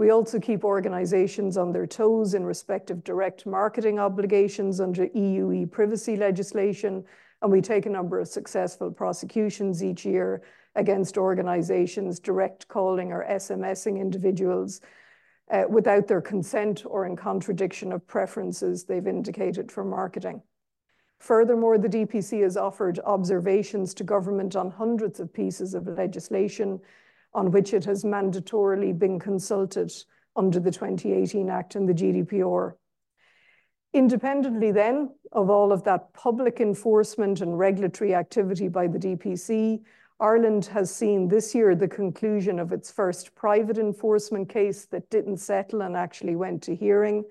We 0.01 0.09
also 0.09 0.39
keep 0.39 0.63
organizations 0.63 1.57
on 1.57 1.71
their 1.71 1.85
toes 1.85 2.33
in 2.33 2.43
respect 2.43 2.89
of 2.89 3.03
direct 3.03 3.45
marketing 3.45 3.99
obligations 3.99 4.81
under 4.81 5.05
EU 5.05 5.51
e-privacy 5.51 6.17
legislation, 6.17 7.05
and 7.43 7.51
we 7.51 7.61
take 7.61 7.85
a 7.85 7.91
number 7.91 8.19
of 8.19 8.27
successful 8.27 8.89
prosecutions 8.89 9.83
each 9.83 10.03
year 10.03 10.41
against 10.73 11.19
organizations 11.19 12.19
direct 12.19 12.67
calling 12.67 13.11
or 13.11 13.27
SMSing 13.29 14.01
individuals 14.01 14.81
uh, 15.51 15.65
without 15.69 16.07
their 16.07 16.19
consent 16.19 16.83
or 16.83 17.05
in 17.05 17.15
contradiction 17.15 17.91
of 17.91 18.07
preferences 18.07 18.85
they've 18.85 19.05
indicated 19.05 19.71
for 19.71 19.83
marketing. 19.83 20.41
Furthermore, 21.19 21.77
the 21.77 21.87
DPC 21.87 22.41
has 22.41 22.57
offered 22.57 22.99
observations 23.05 23.93
to 23.93 24.03
government 24.03 24.55
on 24.55 24.71
hundreds 24.71 25.19
of 25.19 25.31
pieces 25.31 25.75
of 25.75 25.85
legislation 25.85 26.79
on 27.33 27.51
which 27.51 27.73
it 27.73 27.85
has 27.85 28.03
mandatorily 28.03 28.97
been 28.97 29.19
consulted 29.19 29.91
under 30.35 30.59
the 30.59 30.71
2018 30.71 31.49
Act 31.49 31.75
and 31.75 31.87
the 31.87 31.93
GDPR. 31.93 32.73
Independently 33.93 34.71
then 34.71 35.13
of 35.31 35.49
all 35.49 35.71
of 35.71 35.83
that 35.83 36.13
public 36.13 36.61
enforcement 36.61 37.41
and 37.41 37.57
regulatory 37.59 38.15
activity 38.15 38.67
by 38.69 38.87
the 38.87 38.99
DPC, 38.99 39.81
Ireland 40.19 40.65
has 40.67 40.93
seen 40.93 41.27
this 41.27 41.55
year 41.55 41.75
the 41.75 41.87
conclusion 41.87 42.59
of 42.59 42.71
its 42.71 42.91
first 42.91 43.33
private 43.33 43.77
enforcement 43.77 44.47
case 44.49 44.85
that 44.85 45.09
didn't 45.09 45.37
settle 45.37 45.81
and 45.81 45.97
actually 45.97 46.35
went 46.35 46.61
to 46.63 46.75
hearing. 46.75 47.25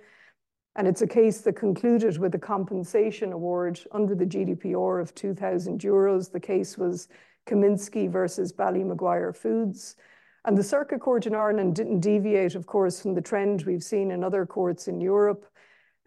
And 0.76 0.86
it's 0.86 1.02
a 1.02 1.06
case 1.06 1.40
that 1.42 1.54
concluded 1.54 2.18
with 2.18 2.34
a 2.34 2.38
compensation 2.38 3.32
award 3.32 3.80
under 3.92 4.14
the 4.14 4.26
GDPR 4.26 5.00
of 5.00 5.14
2,000 5.14 5.80
euros. 5.80 6.30
The 6.30 6.40
case 6.40 6.76
was 6.76 7.08
Kaminski 7.46 8.10
versus 8.10 8.52
Ballymaguire 8.52 9.34
Foods. 9.34 9.96
And 10.44 10.56
the 10.56 10.62
Circuit 10.62 11.00
Court 11.00 11.26
in 11.26 11.34
Ireland 11.34 11.74
didn't 11.74 12.00
deviate, 12.00 12.54
of 12.54 12.66
course, 12.66 13.00
from 13.00 13.14
the 13.14 13.20
trend 13.20 13.62
we've 13.62 13.82
seen 13.82 14.10
in 14.10 14.24
other 14.24 14.46
courts 14.46 14.88
in 14.88 15.00
Europe. 15.00 15.46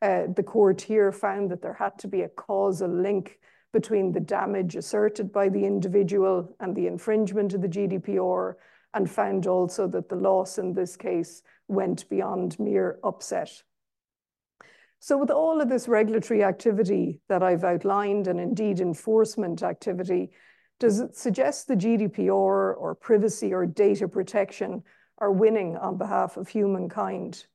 Uh, 0.01 0.23
the 0.35 0.43
court 0.43 0.81
here 0.81 1.11
found 1.11 1.51
that 1.51 1.61
there 1.61 1.73
had 1.73 1.97
to 1.99 2.07
be 2.07 2.21
a 2.21 2.29
causal 2.29 2.89
link 2.89 3.39
between 3.71 4.11
the 4.11 4.19
damage 4.19 4.75
asserted 4.75 5.31
by 5.31 5.49
the 5.49 5.65
individual 5.65 6.55
and 6.59 6.75
the 6.75 6.87
infringement 6.87 7.53
of 7.53 7.61
the 7.61 7.67
GDPR, 7.67 8.55
and 8.93 9.09
found 9.09 9.47
also 9.47 9.87
that 9.87 10.09
the 10.09 10.15
loss 10.15 10.57
in 10.57 10.73
this 10.73 10.95
case 10.95 11.41
went 11.67 12.07
beyond 12.09 12.59
mere 12.59 12.99
upset. 13.03 13.63
So 14.99 15.17
with 15.17 15.31
all 15.31 15.59
of 15.59 15.69
this 15.69 15.87
regulatory 15.87 16.43
activity 16.43 17.19
that 17.27 17.43
I've 17.43 17.63
outlined, 17.63 18.27
and 18.27 18.39
indeed 18.39 18.79
enforcement 18.79 19.63
activity, 19.63 20.31
does 20.79 20.99
it 20.99 21.15
suggest 21.15 21.67
the 21.67 21.75
GDPR 21.75 22.29
or 22.77 22.97
privacy 22.99 23.53
or 23.53 23.65
data 23.65 24.07
protection 24.07 24.83
are 25.17 25.31
winning 25.31 25.77
on 25.77 25.97
behalf 25.97 26.37
of 26.37 26.47
humankind? 26.47 27.45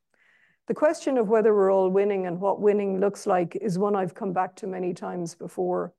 The 0.67 0.75
question 0.75 1.19
of 1.19 1.29
whether 1.29 1.55
we're 1.55 1.73
all 1.73 1.91
winning 1.91 2.27
and 2.27 2.41
what 2.41 2.61
winning 2.61 3.01
looks 3.01 3.27
like 3.27 3.57
is 3.57 3.79
one 3.79 3.97
I've 3.97 4.15
come 4.15 4.33
back 4.33 4.55
to 4.57 4.67
many 4.67 4.93
times 4.93 5.35
before. 5.35 5.93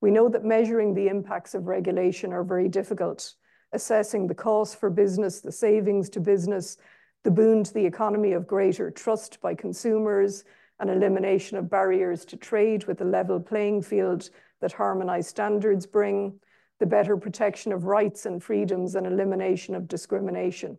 We 0.00 0.10
know 0.10 0.28
that 0.28 0.44
measuring 0.44 0.94
the 0.94 1.08
impacts 1.08 1.54
of 1.54 1.66
regulation 1.66 2.32
are 2.32 2.44
very 2.44 2.68
difficult. 2.68 3.34
Assessing 3.72 4.26
the 4.26 4.34
cost 4.34 4.78
for 4.78 4.90
business, 4.90 5.40
the 5.40 5.52
savings 5.52 6.08
to 6.10 6.20
business, 6.20 6.76
the 7.22 7.30
boon 7.30 7.64
to 7.64 7.72
the 7.74 7.86
economy 7.86 8.32
of 8.32 8.46
greater 8.46 8.90
trust 8.90 9.40
by 9.40 9.54
consumers, 9.54 10.44
and 10.78 10.90
elimination 10.90 11.56
of 11.56 11.70
barriers 11.70 12.24
to 12.26 12.36
trade 12.36 12.84
with 12.84 13.00
a 13.00 13.04
level 13.04 13.40
playing 13.40 13.82
field 13.82 14.30
that 14.60 14.72
harmonized 14.72 15.28
standards 15.28 15.86
bring, 15.86 16.38
the 16.78 16.86
better 16.86 17.16
protection 17.16 17.72
of 17.72 17.84
rights 17.84 18.26
and 18.26 18.42
freedoms 18.42 18.94
and 18.94 19.06
elimination 19.06 19.74
of 19.74 19.88
discrimination. 19.88 20.78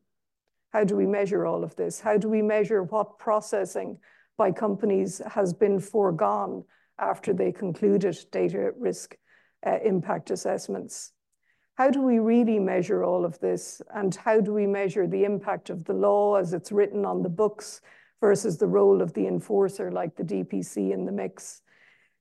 How 0.72 0.84
do 0.84 0.96
we 0.96 1.06
measure 1.06 1.46
all 1.46 1.64
of 1.64 1.76
this? 1.76 2.00
How 2.00 2.18
do 2.18 2.30
we 2.30 2.42
measure 2.42 2.84
what 2.84 3.20
processing 3.20 3.98
by 4.38 4.52
companies 4.52 5.22
has 5.28 5.54
been 5.54 5.80
foregone 5.80 6.64
after 7.00 7.34
they 7.34 7.52
concluded 7.52 8.18
data 8.32 8.72
risk 8.78 9.16
uh, 9.66 9.80
impact 9.84 10.30
assessments? 10.30 11.14
How 11.76 11.90
do 11.92 12.02
we 12.02 12.20
really 12.20 12.60
measure 12.60 13.04
all 13.04 13.24
of 13.24 13.40
this? 13.40 13.82
And 13.94 14.14
how 14.16 14.42
do 14.42 14.54
we 14.54 14.66
measure 14.66 15.08
the 15.08 15.24
impact 15.24 15.70
of 15.70 15.84
the 15.86 15.94
law 15.94 16.36
as 16.36 16.54
it's 16.54 16.72
written 16.72 17.06
on 17.06 17.22
the 17.22 17.30
books 17.30 17.82
versus 18.20 18.58
the 18.58 18.68
role 18.68 19.02
of 19.02 19.14
the 19.14 19.28
enforcer 19.28 19.92
like 19.92 20.16
the 20.16 20.24
DPC 20.24 20.92
in 20.92 21.06
the 21.06 21.12
mix? 21.12 21.62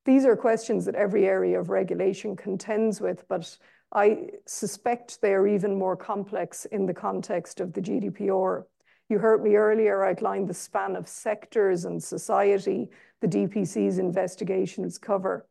These 0.06 0.24
are 0.24 0.36
questions 0.36 0.84
that 0.84 0.94
every 0.94 1.26
area 1.26 1.58
of 1.58 1.68
regulation 1.68 2.36
contends 2.36 3.00
with, 3.00 3.26
but 3.28 3.58
I 3.92 4.28
suspect 4.46 5.20
they 5.20 5.34
are 5.34 5.48
even 5.48 5.76
more 5.76 5.96
complex 5.96 6.64
in 6.66 6.86
the 6.86 6.94
context 6.94 7.58
of 7.58 7.72
the 7.72 7.80
GDPR. 7.80 8.62
You 9.08 9.18
heard 9.18 9.42
me 9.42 9.56
earlier 9.56 10.04
outline 10.04 10.46
the 10.46 10.54
span 10.54 10.94
of 10.94 11.08
sectors 11.08 11.84
and 11.84 12.00
society 12.00 12.88
the 13.20 13.26
DPC's 13.26 13.98
investigations 13.98 14.96
cover. 14.96 15.48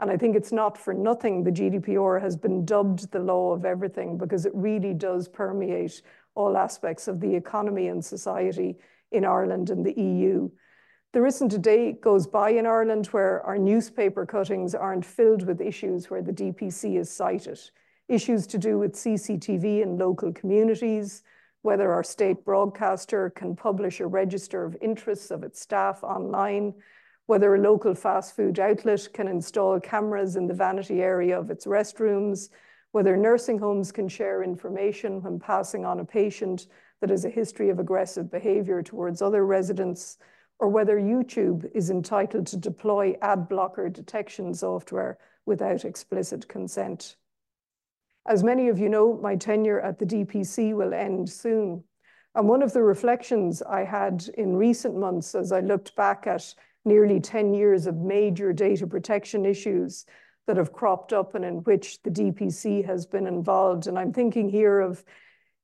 And 0.00 0.10
I 0.10 0.16
think 0.16 0.34
it's 0.34 0.50
not 0.52 0.76
for 0.76 0.92
nothing 0.92 1.44
the 1.44 1.52
GDPR 1.52 2.20
has 2.20 2.36
been 2.36 2.64
dubbed 2.64 3.12
the 3.12 3.20
law 3.20 3.52
of 3.52 3.64
everything 3.64 4.18
because 4.18 4.44
it 4.44 4.52
really 4.56 4.92
does 4.92 5.28
permeate 5.28 6.02
all 6.34 6.56
aspects 6.56 7.06
of 7.06 7.20
the 7.20 7.32
economy 7.32 7.86
and 7.86 8.04
society 8.04 8.76
in 9.12 9.24
Ireland 9.24 9.70
and 9.70 9.86
the 9.86 9.94
EU. 10.00 10.50
There 11.14 11.26
isn't 11.26 11.52
a 11.52 11.58
day 11.58 11.92
goes 11.92 12.26
by 12.26 12.50
in 12.50 12.66
Ireland 12.66 13.06
where 13.06 13.40
our 13.42 13.56
newspaper 13.56 14.26
cuttings 14.26 14.74
aren't 14.74 15.04
filled 15.04 15.46
with 15.46 15.60
issues 15.60 16.10
where 16.10 16.22
the 16.22 16.32
DPC 16.32 16.98
is 16.98 17.08
cited. 17.08 17.60
Issues 18.08 18.48
to 18.48 18.58
do 18.58 18.80
with 18.80 18.94
CCTV 18.94 19.82
in 19.84 19.96
local 19.96 20.32
communities, 20.32 21.22
whether 21.62 21.92
our 21.92 22.02
state 22.02 22.44
broadcaster 22.44 23.30
can 23.30 23.54
publish 23.54 24.00
a 24.00 24.08
register 24.08 24.64
of 24.64 24.76
interests 24.82 25.30
of 25.30 25.44
its 25.44 25.60
staff 25.60 26.02
online, 26.02 26.74
whether 27.26 27.54
a 27.54 27.60
local 27.60 27.94
fast 27.94 28.34
food 28.34 28.58
outlet 28.58 29.08
can 29.14 29.28
install 29.28 29.78
cameras 29.78 30.34
in 30.34 30.48
the 30.48 30.52
vanity 30.52 31.00
area 31.00 31.38
of 31.38 31.48
its 31.48 31.64
restrooms, 31.64 32.48
whether 32.90 33.16
nursing 33.16 33.60
homes 33.60 33.92
can 33.92 34.08
share 34.08 34.42
information 34.42 35.22
when 35.22 35.38
passing 35.38 35.84
on 35.84 36.00
a 36.00 36.04
patient 36.04 36.66
that 37.00 37.10
has 37.10 37.24
a 37.24 37.30
history 37.30 37.70
of 37.70 37.78
aggressive 37.78 38.32
behavior 38.32 38.82
towards 38.82 39.22
other 39.22 39.46
residents, 39.46 40.18
or 40.58 40.68
whether 40.68 40.98
YouTube 40.98 41.70
is 41.74 41.90
entitled 41.90 42.46
to 42.48 42.56
deploy 42.56 43.16
ad 43.20 43.48
blocker 43.48 43.88
detection 43.88 44.54
software 44.54 45.18
without 45.46 45.84
explicit 45.84 46.48
consent. 46.48 47.16
As 48.26 48.42
many 48.42 48.68
of 48.68 48.78
you 48.78 48.88
know, 48.88 49.14
my 49.14 49.36
tenure 49.36 49.80
at 49.80 49.98
the 49.98 50.06
DPC 50.06 50.74
will 50.74 50.94
end 50.94 51.28
soon. 51.28 51.84
And 52.34 52.48
one 52.48 52.62
of 52.62 52.72
the 52.72 52.82
reflections 52.82 53.62
I 53.62 53.84
had 53.84 54.24
in 54.36 54.56
recent 54.56 54.96
months 54.96 55.34
as 55.34 55.52
I 55.52 55.60
looked 55.60 55.94
back 55.94 56.26
at 56.26 56.54
nearly 56.84 57.20
10 57.20 57.54
years 57.54 57.86
of 57.86 57.96
major 57.96 58.52
data 58.52 58.86
protection 58.86 59.44
issues 59.44 60.06
that 60.46 60.56
have 60.56 60.72
cropped 60.72 61.12
up 61.12 61.34
and 61.34 61.44
in 61.44 61.56
which 61.58 62.02
the 62.02 62.10
DPC 62.10 62.84
has 62.84 63.06
been 63.06 63.26
involved. 63.26 63.86
And 63.86 63.98
I'm 63.98 64.12
thinking 64.12 64.48
here 64.48 64.80
of 64.80 65.04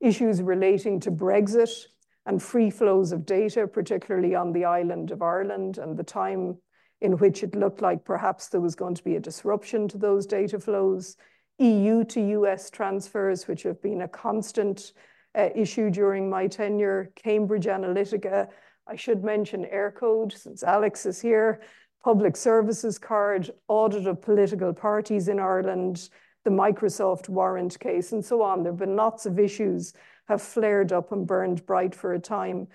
issues 0.00 0.40
relating 0.40 1.00
to 1.00 1.10
Brexit 1.10 1.86
and 2.26 2.42
free 2.42 2.70
flows 2.70 3.12
of 3.12 3.26
data, 3.26 3.66
particularly 3.66 4.34
on 4.34 4.52
the 4.52 4.64
island 4.64 5.10
of 5.10 5.22
Ireland, 5.22 5.78
and 5.78 5.96
the 5.96 6.04
time 6.04 6.58
in 7.00 7.12
which 7.12 7.42
it 7.42 7.54
looked 7.54 7.80
like 7.80 8.04
perhaps 8.04 8.48
there 8.48 8.60
was 8.60 8.74
going 8.74 8.94
to 8.94 9.04
be 9.04 9.16
a 9.16 9.20
disruption 9.20 9.88
to 9.88 9.98
those 9.98 10.26
data 10.26 10.58
flows, 10.58 11.16
EU 11.58 12.04
to 12.04 12.20
US 12.20 12.70
transfers, 12.70 13.48
which 13.48 13.62
have 13.62 13.80
been 13.82 14.02
a 14.02 14.08
constant 14.08 14.92
uh, 15.34 15.48
issue 15.54 15.90
during 15.90 16.28
my 16.28 16.46
tenure, 16.46 17.10
Cambridge 17.16 17.66
Analytica. 17.66 18.48
I 18.86 18.96
should 18.96 19.24
mention 19.24 19.66
Eircode, 19.72 20.36
since 20.36 20.62
Alex 20.62 21.06
is 21.06 21.20
here, 21.20 21.60
public 22.02 22.36
services 22.36 22.98
card, 22.98 23.50
audit 23.68 24.06
of 24.06 24.20
political 24.20 24.72
parties 24.72 25.28
in 25.28 25.38
Ireland, 25.38 26.08
the 26.44 26.50
Microsoft 26.50 27.28
warrant 27.28 27.78
case, 27.78 28.12
and 28.12 28.24
so 28.24 28.42
on. 28.42 28.62
There 28.62 28.72
have 28.72 28.78
been 28.78 28.96
lots 28.96 29.26
of 29.26 29.38
issues 29.38 29.92
have 30.30 30.40
flared 30.40 30.92
up 30.92 31.10
and 31.10 31.26
burned 31.26 31.66
bright 31.66 31.92
for 31.92 32.14
a 32.14 32.20
time. 32.20 32.68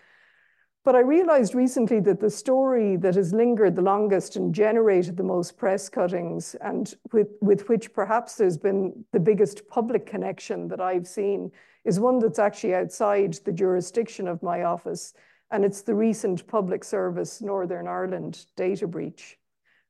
But 0.84 0.96
I 0.96 1.00
realized 1.00 1.56
recently 1.56 2.02
that 2.02 2.20
the 2.20 2.30
story 2.30 2.98
that 2.98 3.16
has 3.16 3.34
lingered 3.34 3.76
the 3.76 3.82
longest 3.82 4.36
and 4.36 4.54
generated 4.54 5.16
the 5.16 5.24
most 5.24 5.58
press 5.58 5.88
cuttings, 5.88 6.56
and 6.56 6.94
with, 7.14 7.30
with 7.42 7.70
which 7.70 7.94
perhaps 7.94 8.36
there's 8.36 8.58
been 8.58 9.06
the 9.14 9.22
biggest 9.22 9.68
public 9.70 10.06
connection 10.06 10.68
that 10.68 10.82
I've 10.82 11.08
seen, 11.08 11.52
is 11.86 12.00
one 12.00 12.20
that's 12.20 12.40
actually 12.40 12.76
outside 12.76 13.40
the 13.46 13.54
jurisdiction 13.54 14.28
of 14.28 14.44
my 14.44 14.64
office, 14.64 15.14
and 15.50 15.64
it's 15.64 15.82
the 15.82 15.96
recent 15.96 16.46
Public 16.46 16.84
Service 16.84 17.42
Northern 17.42 17.88
Ireland 17.88 18.46
data 18.58 18.86
breach. 18.86 19.38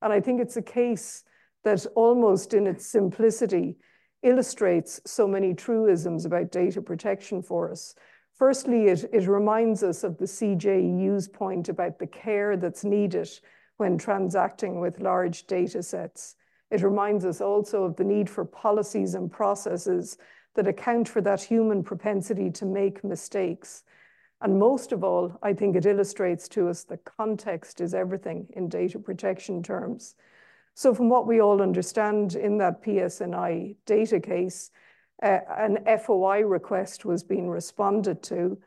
And 0.03 0.13
I 0.13 0.21
think 0.21 0.39
it's 0.39 0.57
a 0.57 0.61
case 0.61 1.23
that 1.63 1.83
almost 1.95 2.53
in 2.53 2.67
its 2.67 2.85
simplicity 2.85 3.77
illustrates 4.25 4.99
so 5.05 5.27
many 5.27 5.53
truisms 5.53 6.25
about 6.25 6.51
data 6.51 6.81
protection 6.81 7.41
for 7.41 7.71
us. 7.71 7.95
Firstly, 8.33 8.87
it, 8.87 9.05
it 9.13 9.27
reminds 9.27 9.83
us 9.83 10.03
of 10.03 10.17
the 10.17 10.25
CJEU's 10.25 11.27
point 11.27 11.69
about 11.69 11.99
the 11.99 12.07
care 12.07 12.57
that's 12.57 12.83
needed 12.83 13.29
when 13.77 13.97
transacting 13.97 14.79
with 14.79 14.99
large 14.99 15.47
data 15.47 15.83
sets. 15.83 16.35
It 16.71 16.81
reminds 16.81 17.23
us 17.23 17.39
also 17.39 17.83
of 17.83 17.95
the 17.95 18.03
need 18.03 18.29
for 18.29 18.43
policies 18.43 19.13
and 19.13 19.31
processes 19.31 20.17
that 20.55 20.67
account 20.67 21.07
for 21.07 21.21
that 21.21 21.41
human 21.41 21.83
propensity 21.83 22.49
to 22.49 22.65
make 22.65 23.03
mistakes. 23.03 23.83
And 24.41 24.57
most 24.57 24.91
of 24.91 25.03
all, 25.03 25.37
I 25.43 25.53
think 25.53 25.75
it 25.75 25.85
illustrates 25.85 26.47
to 26.49 26.67
us 26.67 26.83
that 26.85 27.05
context 27.05 27.79
is 27.79 27.93
everything 27.93 28.47
in 28.55 28.69
data 28.69 28.99
protection 28.99 29.61
terms. 29.61 30.15
So 30.75 30.93
from 30.93 31.07
what 31.07 31.25
we 31.25 31.41
all 31.41 31.61
understand 31.61 32.35
in 32.35 32.57
that 32.57 32.83
PSNI 32.83 33.77
data 33.85 34.19
case, 34.19 34.71
uh, 35.23 35.39
an 35.57 35.79
FOI 35.99 36.41
request 36.41 37.05
was 37.05 37.23
being 37.23 37.49
responded 37.49 38.21
to, 38.23 38.59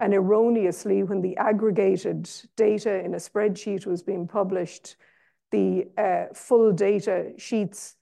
and 0.00 0.12
erroneously, 0.12 1.04
when 1.04 1.22
the 1.22 1.36
aggregated 1.36 2.28
data 2.56 3.04
in 3.04 3.14
a 3.14 3.18
spreadsheet 3.18 3.86
was 3.86 4.02
being 4.02 4.26
published, 4.26 4.96
the 5.52 5.86
uh, 5.96 6.24
full 6.34 6.72
data 6.72 7.30
sheets 7.38 7.94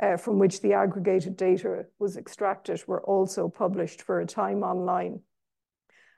uh, 0.00 0.16
from 0.16 0.38
which 0.38 0.60
the 0.60 0.74
aggregated 0.74 1.36
data 1.36 1.86
was 1.98 2.16
extracted 2.16 2.80
were 2.86 3.02
also 3.02 3.48
published 3.48 4.02
for 4.02 4.20
a 4.20 4.26
time 4.26 4.62
online. 4.62 5.20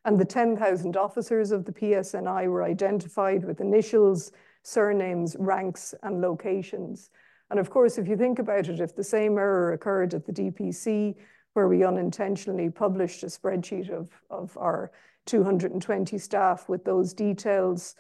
And 0.05 0.21
the 0.21 0.27
10,000 0.27 0.99
officers 0.99 1.53
of 1.53 1.65
the 1.65 1.73
PSNI 1.73 2.49
were 2.49 2.63
identified 2.63 3.45
with 3.45 3.63
initials, 3.63 4.31
surnames, 4.63 5.37
ranks, 5.39 5.95
and 6.03 6.21
locations. 6.21 7.11
And 7.51 7.59
of 7.61 7.71
course, 7.71 7.99
if 7.99 8.09
you 8.09 8.17
think 8.17 8.39
about 8.39 8.69
it, 8.69 8.81
if 8.81 8.95
the 8.95 9.05
same 9.05 9.37
error 9.39 9.73
occurred 9.73 10.15
at 10.15 10.25
the 10.25 10.33
DPC, 10.33 11.17
where 11.55 11.69
we 11.69 11.85
unintentionally 11.85 12.71
published 12.71 13.23
a 13.23 13.27
spreadsheet 13.27 13.91
of, 13.91 14.09
of 14.31 14.57
our 14.57 14.91
220 15.27 16.19
staff 16.19 16.69
with 16.69 16.85
those 16.85 17.13
details, 17.13 17.95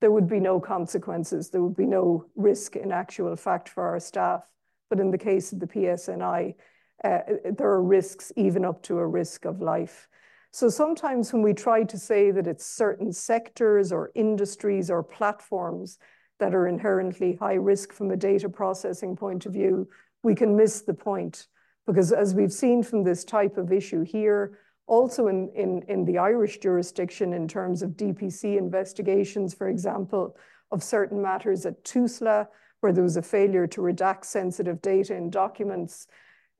there 0.00 0.10
would 0.10 0.28
be 0.28 0.40
no 0.40 0.58
consequences. 0.58 1.50
There 1.50 1.62
would 1.62 1.76
be 1.76 1.86
no 1.86 2.26
risk 2.34 2.76
in 2.76 2.92
actual 2.92 3.36
fact 3.36 3.68
for 3.68 3.84
our 3.84 4.00
staff. 4.00 4.48
But 4.90 5.00
in 5.00 5.10
the 5.10 5.18
case 5.18 5.52
of 5.52 5.60
the 5.60 5.66
PSNI, 5.66 6.54
uh, 7.02 7.18
there 7.56 7.68
are 7.68 7.82
risks 7.82 8.32
even 8.36 8.64
up 8.64 8.82
to 8.84 8.98
a 8.98 9.06
risk 9.06 9.44
of 9.44 9.60
life. 9.60 10.08
So 10.54 10.68
sometimes 10.68 11.32
when 11.32 11.42
we 11.42 11.52
try 11.52 11.82
to 11.82 11.98
say 11.98 12.30
that 12.30 12.46
it's 12.46 12.64
certain 12.64 13.12
sectors 13.12 13.90
or 13.90 14.12
industries 14.14 14.88
or 14.88 15.02
platforms 15.02 15.98
that 16.38 16.54
are 16.54 16.68
inherently 16.68 17.34
high 17.34 17.54
risk 17.54 17.92
from 17.92 18.12
a 18.12 18.16
data 18.16 18.48
processing 18.48 19.16
point 19.16 19.46
of 19.46 19.52
view, 19.52 19.88
we 20.22 20.36
can 20.36 20.54
miss 20.54 20.82
the 20.82 20.94
point. 20.94 21.48
Because 21.88 22.12
as 22.12 22.36
we've 22.36 22.52
seen 22.52 22.84
from 22.84 23.02
this 23.02 23.24
type 23.24 23.56
of 23.56 23.72
issue 23.72 24.04
here, 24.04 24.60
also 24.86 25.26
in, 25.26 25.50
in, 25.56 25.82
in 25.88 26.04
the 26.04 26.18
Irish 26.18 26.58
jurisdiction 26.58 27.32
in 27.32 27.48
terms 27.48 27.82
of 27.82 27.96
DPC 27.96 28.56
investigations, 28.56 29.54
for 29.54 29.68
example, 29.68 30.36
of 30.70 30.84
certain 30.84 31.20
matters 31.20 31.66
at 31.66 31.82
Tusla, 31.82 32.46
where 32.78 32.92
there 32.92 33.02
was 33.02 33.16
a 33.16 33.22
failure 33.22 33.66
to 33.66 33.80
redact 33.80 34.24
sensitive 34.24 34.80
data 34.82 35.16
in 35.16 35.30
documents, 35.30 36.06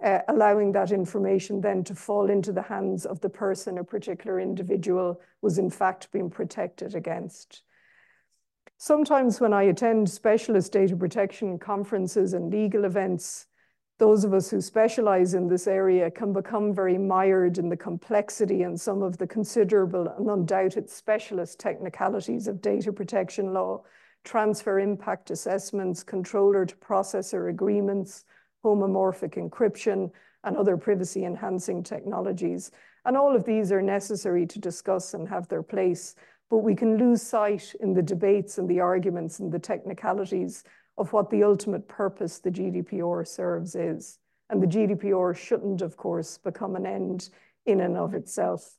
uh, 0.02 0.20
allowing 0.28 0.72
that 0.72 0.90
information 0.90 1.60
then 1.60 1.84
to 1.84 1.94
fall 1.94 2.30
into 2.30 2.52
the 2.52 2.62
hands 2.62 3.06
of 3.06 3.20
the 3.20 3.28
person 3.28 3.78
a 3.78 3.84
particular 3.84 4.40
individual 4.40 5.20
was 5.42 5.58
in 5.58 5.70
fact 5.70 6.10
being 6.12 6.30
protected 6.30 6.94
against. 6.94 7.62
Sometimes 8.76 9.40
when 9.40 9.52
I 9.52 9.64
attend 9.64 10.10
specialist 10.10 10.72
data 10.72 10.96
protection 10.96 11.58
conferences 11.58 12.34
and 12.34 12.52
legal 12.52 12.84
events, 12.84 13.46
those 13.98 14.24
of 14.24 14.34
us 14.34 14.50
who 14.50 14.60
specialize 14.60 15.34
in 15.34 15.46
this 15.46 15.68
area 15.68 16.10
can 16.10 16.32
become 16.32 16.74
very 16.74 16.98
mired 16.98 17.58
in 17.58 17.68
the 17.68 17.76
complexity 17.76 18.62
and 18.62 18.80
some 18.80 19.02
of 19.02 19.18
the 19.18 19.26
considerable 19.26 20.08
and 20.18 20.28
undoubted 20.28 20.90
specialist 20.90 21.60
technicalities 21.60 22.48
of 22.48 22.60
data 22.60 22.92
protection 22.92 23.54
law, 23.54 23.82
transfer 24.24 24.80
impact 24.80 25.30
assessments, 25.30 26.02
controller 26.02 26.66
to 26.66 26.74
processor 26.76 27.48
agreements, 27.48 28.24
homomorphic 28.64 29.36
encryption, 29.36 30.10
and 30.44 30.56
other 30.56 30.76
privacy 30.76 31.24
enhancing 31.24 31.82
technologies. 31.82 32.70
And 33.04 33.16
all 33.16 33.34
of 33.34 33.44
these 33.44 33.72
are 33.72 33.82
necessary 33.82 34.46
to 34.46 34.58
discuss 34.58 35.14
and 35.14 35.28
have 35.28 35.48
their 35.48 35.62
place, 35.62 36.14
but 36.50 36.58
we 36.58 36.74
can 36.74 36.96
lose 36.96 37.22
sight 37.22 37.74
in 37.80 37.94
the 37.94 38.02
debates 38.02 38.58
and 38.58 38.68
the 38.68 38.80
arguments 38.80 39.40
and 39.40 39.50
the 39.50 39.58
technicalities 39.58 40.64
of 40.96 41.12
what 41.12 41.30
the 41.30 41.42
ultimate 41.42 41.88
purpose 41.88 42.38
the 42.38 42.50
GDPR 42.50 43.26
serves 43.26 43.74
is. 43.74 44.18
And 44.50 44.62
the 44.62 44.66
GDPR 44.66 45.36
shouldn't, 45.36 45.82
of 45.82 45.96
course, 45.96 46.38
become 46.38 46.76
an 46.76 46.86
end 46.86 47.30
in 47.66 47.80
and 47.80 47.96
of 47.96 48.14
itself. 48.14 48.76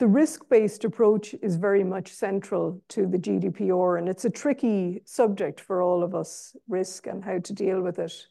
The 0.00 0.08
risk-based 0.08 0.84
approach 0.84 1.36
is 1.40 1.54
very 1.54 1.84
much 1.84 2.12
central 2.12 2.82
to 2.88 3.06
the 3.06 3.16
GDPR, 3.16 3.96
and 3.96 4.08
it's 4.08 4.24
a 4.24 4.30
tricky 4.30 5.02
subject 5.04 5.60
for 5.60 5.80
all 5.80 6.02
of 6.02 6.16
us, 6.16 6.56
risk 6.66 7.06
and 7.06 7.24
how 7.24 7.38
to 7.38 7.52
deal 7.52 7.80
with 7.80 8.00
it. 8.00 8.26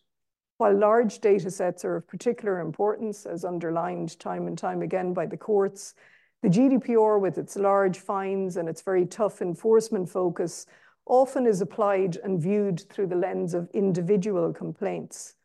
While 0.57 0.77
large 0.77 1.19
data 1.19 1.49
sets 1.49 1.85
are 1.85 1.95
of 1.95 2.07
particular 2.07 2.59
importance, 2.59 3.25
as 3.25 3.45
underlined 3.45 4.19
time 4.19 4.47
and 4.47 4.57
time 4.57 4.81
again 4.81 5.13
by 5.13 5.25
the 5.25 5.37
courts, 5.37 5.93
the 6.41 6.49
GDPR, 6.49 7.21
with 7.21 7.37
its 7.37 7.55
large 7.55 7.97
fines 7.97 8.57
and 8.57 8.67
its 8.67 8.81
very 8.81 9.05
tough 9.05 9.41
enforcement 9.41 10.09
focus, 10.09 10.65
often 11.05 11.47
is 11.47 11.61
applied 11.61 12.17
and 12.25 12.41
viewed 12.41 12.81
through 12.89 13.07
the 13.07 13.15
lens 13.15 13.53
of 13.53 13.69
individual 13.73 14.51
complaints. 14.51 15.35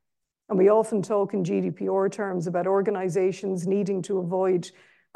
And 0.49 0.59
we 0.59 0.69
often 0.69 1.01
talk 1.01 1.33
in 1.33 1.45
GDPR 1.45 2.11
terms 2.11 2.49
about 2.49 2.67
organizations 2.67 3.69
needing 3.69 4.03
to 4.03 4.19
avoid 4.19 4.69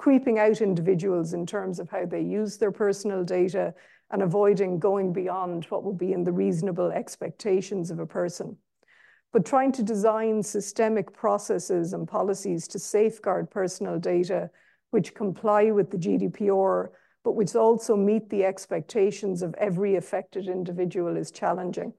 creeping 0.02 0.36
out 0.36 0.60
individuals 0.60 1.32
in 1.32 1.46
terms 1.46 1.78
of 1.78 1.88
how 1.88 2.04
they 2.04 2.20
use 2.20 2.58
their 2.58 2.72
personal 2.72 3.22
data 3.22 3.72
and 4.10 4.20
avoiding 4.20 4.80
going 4.80 5.12
beyond 5.12 5.64
what 5.66 5.84
would 5.84 5.96
be 5.96 6.12
in 6.12 6.24
the 6.24 6.32
reasonable 6.32 6.90
expectations 6.90 7.88
of 7.88 8.00
a 8.00 8.06
person. 8.06 8.56
But 9.32 9.46
trying 9.46 9.70
to 9.70 9.82
design 9.84 10.42
systemic 10.42 11.12
processes 11.12 11.92
and 11.92 12.08
policies 12.08 12.66
to 12.68 12.80
safeguard 12.80 13.48
personal 13.48 14.00
data 14.00 14.50
which 14.90 15.14
comply 15.14 15.70
with 15.70 15.92
the 15.92 15.98
GDPR, 15.98 16.88
but 17.22 17.36
which 17.36 17.54
also 17.54 17.96
meet 17.96 18.28
the 18.28 18.44
expectations 18.44 19.40
of 19.40 19.54
every 19.54 19.94
affected 19.94 20.48
individual 20.48 21.16
is 21.16 21.30
challenging. 21.30 21.92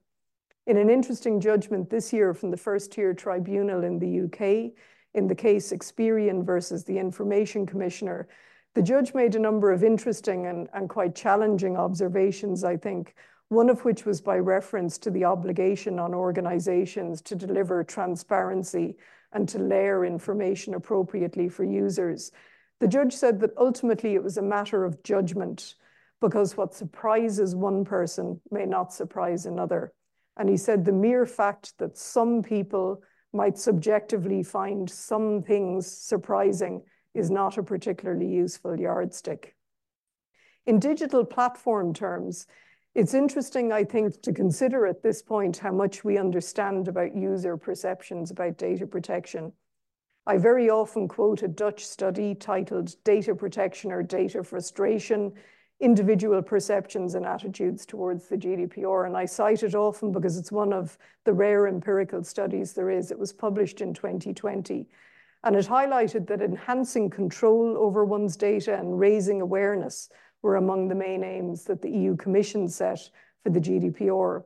In 0.66 0.76
an 0.76 0.90
interesting 0.90 1.40
judgment 1.40 1.88
this 1.88 2.12
year 2.12 2.34
from 2.34 2.50
the 2.50 2.58
first 2.58 2.92
tier 2.92 3.14
tribunal 3.14 3.82
in 3.82 3.98
the 3.98 4.24
UK, 4.24 4.74
in 5.14 5.28
the 5.28 5.34
case 5.34 5.72
Experian 5.72 6.44
versus 6.44 6.84
the 6.84 6.98
Information 6.98 7.66
Commissioner, 7.66 8.28
the 8.74 8.82
judge 8.82 9.14
made 9.14 9.36
a 9.36 9.38
number 9.38 9.70
of 9.70 9.84
interesting 9.84 10.46
and, 10.46 10.68
and 10.74 10.88
quite 10.88 11.14
challenging 11.14 11.76
observations, 11.76 12.64
I 12.64 12.76
think, 12.76 13.14
one 13.48 13.70
of 13.70 13.84
which 13.84 14.04
was 14.04 14.20
by 14.20 14.38
reference 14.38 14.98
to 14.98 15.10
the 15.10 15.24
obligation 15.24 15.98
on 15.98 16.12
organizations 16.12 17.22
to 17.22 17.36
deliver 17.36 17.84
transparency 17.84 18.96
and 19.32 19.48
to 19.48 19.58
layer 19.58 20.04
information 20.04 20.74
appropriately 20.74 21.48
for 21.48 21.64
users. 21.64 22.32
The 22.80 22.88
judge 22.88 23.12
said 23.12 23.40
that 23.40 23.56
ultimately 23.56 24.14
it 24.14 24.22
was 24.22 24.36
a 24.36 24.42
matter 24.42 24.84
of 24.84 25.02
judgment, 25.04 25.74
because 26.20 26.56
what 26.56 26.74
surprises 26.74 27.54
one 27.54 27.84
person 27.84 28.40
may 28.50 28.66
not 28.66 28.92
surprise 28.92 29.46
another. 29.46 29.92
And 30.36 30.48
he 30.48 30.56
said 30.56 30.84
the 30.84 30.92
mere 30.92 31.26
fact 31.26 31.78
that 31.78 31.96
some 31.96 32.42
people 32.42 33.02
might 33.34 33.58
subjectively 33.58 34.42
find 34.42 34.88
some 34.88 35.42
things 35.42 35.90
surprising 35.90 36.82
is 37.14 37.30
not 37.30 37.58
a 37.58 37.62
particularly 37.62 38.26
useful 38.26 38.78
yardstick. 38.78 39.54
In 40.66 40.78
digital 40.78 41.24
platform 41.24 41.92
terms, 41.92 42.46
it's 42.94 43.12
interesting, 43.12 43.72
I 43.72 43.84
think, 43.84 44.22
to 44.22 44.32
consider 44.32 44.86
at 44.86 45.02
this 45.02 45.20
point 45.20 45.58
how 45.58 45.72
much 45.72 46.04
we 46.04 46.16
understand 46.16 46.86
about 46.86 47.16
user 47.16 47.56
perceptions 47.56 48.30
about 48.30 48.56
data 48.56 48.86
protection. 48.86 49.52
I 50.26 50.38
very 50.38 50.70
often 50.70 51.08
quote 51.08 51.42
a 51.42 51.48
Dutch 51.48 51.84
study 51.84 52.34
titled 52.34 52.94
Data 53.04 53.34
Protection 53.34 53.92
or 53.92 54.02
Data 54.02 54.42
Frustration, 54.42 55.32
Individual 55.80 56.40
Perceptions 56.42 57.14
and 57.14 57.26
Attitudes 57.26 57.84
Towards 57.84 58.28
the 58.28 58.36
GDPR. 58.36 59.06
And 59.06 59.16
I 59.16 59.24
cite 59.24 59.62
it 59.62 59.74
often 59.74 60.12
because 60.12 60.38
it's 60.38 60.52
one 60.52 60.72
of 60.72 60.96
the 61.24 61.32
rare 61.32 61.66
empirical 61.66 62.22
studies 62.22 62.72
there 62.72 62.90
is. 62.90 63.10
It 63.10 63.18
was 63.18 63.32
published 63.32 63.80
in 63.80 63.92
2020. 63.92 64.86
And 65.42 65.56
it 65.56 65.66
highlighted 65.66 66.26
that 66.28 66.40
enhancing 66.40 67.10
control 67.10 67.76
over 67.76 68.04
one's 68.04 68.36
data 68.36 68.78
and 68.78 68.98
raising 68.98 69.40
awareness 69.40 70.08
were 70.42 70.56
among 70.56 70.88
the 70.88 70.94
main 70.94 71.22
aims 71.22 71.64
that 71.64 71.82
the 71.82 71.90
EU 71.90 72.16
Commission 72.16 72.68
set 72.68 73.10
for 73.42 73.50
the 73.50 73.60
GDPR. 73.60 74.44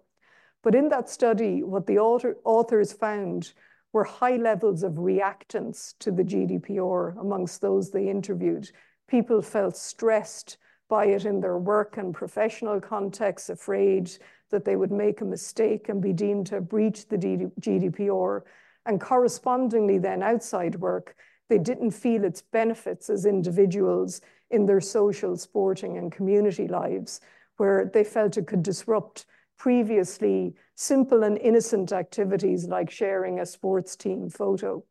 But 0.62 0.74
in 0.74 0.88
that 0.88 1.08
study, 1.08 1.62
what 1.62 1.86
the 1.86 1.98
author, 1.98 2.36
authors 2.44 2.92
found 2.92 3.52
were 3.92 4.04
high 4.04 4.36
levels 4.36 4.82
of 4.82 4.94
reactance 4.94 5.94
to 6.00 6.10
the 6.10 6.24
GDPR 6.24 7.18
amongst 7.20 7.60
those 7.60 7.90
they 7.90 8.08
interviewed. 8.08 8.70
People 9.06 9.40
felt 9.40 9.76
stressed 9.76 10.58
by 10.88 11.06
it 11.06 11.24
in 11.24 11.40
their 11.40 11.58
work 11.58 11.96
and 11.96 12.14
professional 12.14 12.80
contexts, 12.80 13.50
afraid 13.50 14.10
that 14.50 14.64
they 14.64 14.76
would 14.76 14.92
make 14.92 15.20
a 15.20 15.24
mistake 15.24 15.88
and 15.88 16.00
be 16.00 16.12
deemed 16.12 16.46
to 16.46 16.56
have 16.56 16.68
breached 16.68 17.10
the 17.10 17.18
GDPR. 17.18 18.42
And 18.86 19.00
correspondingly, 19.00 19.98
then 19.98 20.22
outside 20.22 20.76
work, 20.76 21.14
they 21.48 21.58
didn't 21.58 21.90
feel 21.90 22.24
its 22.24 22.42
benefits 22.42 23.10
as 23.10 23.26
individuals 23.26 24.20
in 24.50 24.66
their 24.66 24.80
social, 24.80 25.36
sporting, 25.36 25.98
and 25.98 26.10
community 26.10 26.66
lives, 26.68 27.20
where 27.58 27.90
they 27.92 28.04
felt 28.04 28.38
it 28.38 28.46
could 28.46 28.62
disrupt 28.62 29.26
previously 29.58 30.54
simple 30.74 31.24
and 31.24 31.36
innocent 31.38 31.92
activities 31.92 32.66
like 32.66 32.90
sharing 32.90 33.40
a 33.40 33.46
sports 33.46 33.96
team 33.96 34.30
photo. 34.30 34.82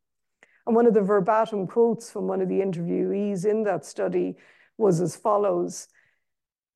And 0.68 0.76
one 0.76 0.86
of 0.86 0.94
the 0.94 1.02
verbatim 1.02 1.66
quotes 1.66 2.12
from 2.12 2.28
one 2.28 2.42
of 2.42 2.50
the 2.50 2.60
interviewees 2.60 3.46
in 3.46 3.64
that 3.64 3.86
study 3.86 4.36
was 4.78 5.02
as 5.02 5.16
follows 5.16 5.88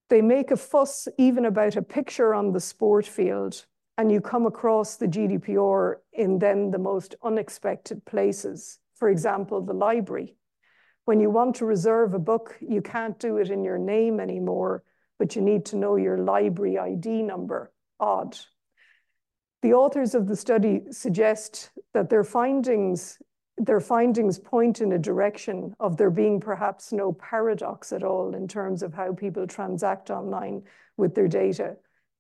They 0.10 0.22
make 0.22 0.52
a 0.52 0.58
fuss 0.58 1.08
even 1.18 1.46
about 1.46 1.78
a 1.78 1.82
picture 1.82 2.34
on 2.34 2.52
the 2.52 2.60
sport 2.60 3.06
field, 3.08 3.66
and 3.98 4.12
you 4.12 4.20
come 4.20 4.46
across 4.46 4.98
the 4.98 5.08
GDPR 5.08 5.96
in 6.12 6.40
then 6.40 6.72
the 6.72 6.80
most 6.80 7.16
unexpected 7.24 8.04
places. 8.04 8.80
For 8.96 9.10
example, 9.10 9.62
the 9.62 9.74
library. 9.74 10.36
When 11.06 11.20
you 11.20 11.30
want 11.30 11.56
to 11.56 11.66
reserve 11.66 12.14
a 12.14 12.20
book, 12.20 12.58
you 12.60 12.82
can't 12.82 13.18
do 13.20 13.38
it 13.38 13.50
in 13.50 13.64
your 13.64 13.78
name 13.78 14.20
anymore, 14.20 14.84
but 15.18 15.36
you 15.36 15.42
need 15.42 15.66
to 15.68 15.78
know 15.78 15.96
your 15.96 16.18
library 16.18 16.78
ID 16.78 17.24
number. 17.24 17.72
Odd. 18.00 18.38
The 19.62 19.74
authors 19.74 20.14
of 20.14 20.28
the 20.28 20.36
study 20.36 20.82
suggest 20.92 21.72
that 21.94 22.10
their 22.10 22.24
findings, 22.24 23.18
their 23.66 23.80
findings 23.80 24.40
point 24.40 24.82
in 24.82 24.94
a 24.94 24.98
direction 24.98 25.76
of 25.80 25.96
there 25.96 26.10
being 26.10 26.40
perhaps 26.40 26.92
no 26.92 27.14
paradox 27.14 27.94
at 27.94 28.04
all 28.04 28.34
in 28.34 28.48
terms 28.48 28.82
of 28.82 28.92
how 28.92 29.14
people 29.14 29.46
transact 29.46 30.10
online 30.10 30.64
with 30.98 31.14
their 31.14 31.28
data. 31.28 31.78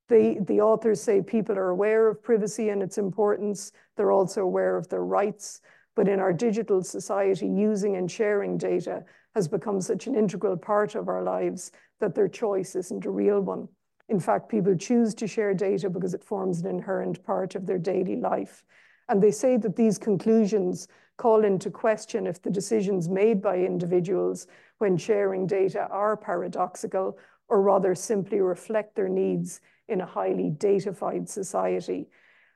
The, 0.08 0.38
the 0.42 0.62
authors 0.62 1.02
say 1.02 1.20
people 1.20 1.58
are 1.58 1.70
aware 1.70 2.08
of 2.08 2.22
privacy 2.22 2.70
and 2.70 2.84
its 2.84 3.00
importance. 3.00 3.72
They're 3.98 4.12
also 4.12 4.44
aware 4.44 4.78
of 4.78 4.88
their 4.90 5.04
rights. 5.04 5.62
But 5.96 6.08
in 6.08 6.20
our 6.20 6.32
digital 6.32 6.84
society, 6.84 7.48
using 7.48 7.96
and 7.96 8.10
sharing 8.10 8.58
data 8.58 9.04
has 9.34 9.48
become 9.48 9.82
such 9.82 10.06
an 10.06 10.14
integral 10.14 10.58
part 10.58 10.94
of 10.94 11.08
our 11.08 11.24
lives 11.24 11.72
that 12.00 12.14
their 12.14 12.28
choice 12.28 12.76
isn't 12.76 13.06
a 13.06 13.10
real 13.10 13.42
one. 13.42 13.68
In 14.10 14.20
fact, 14.20 14.50
people 14.50 14.76
choose 14.76 15.16
to 15.16 15.28
share 15.28 15.56
data 15.56 15.90
because 15.90 16.14
it 16.14 16.24
forms 16.24 16.60
an 16.60 16.68
inherent 16.68 17.24
part 17.24 17.56
of 17.56 17.66
their 17.66 17.80
daily 17.80 18.18
life. 18.18 18.64
And 19.12 19.22
they 19.22 19.32
say 19.32 19.58
that 19.58 19.76
these 19.76 19.98
conclusions 19.98 20.88
call 21.18 21.44
into 21.44 21.70
question 21.70 22.26
if 22.26 22.42
the 22.42 22.50
decisions 22.50 23.10
made 23.10 23.42
by 23.42 23.58
individuals 23.58 24.48
when 24.78 24.96
sharing 24.96 25.46
data 25.46 25.90
are 25.92 26.16
paradoxical 26.16 27.18
or 27.50 27.62
rather 27.62 27.94
simply 27.94 28.40
reflect 28.40 28.96
their 28.96 29.10
needs 29.10 29.60
in 29.90 30.00
a 30.00 30.06
highly 30.06 30.50
datafied 30.50 31.28
society. 31.28 32.08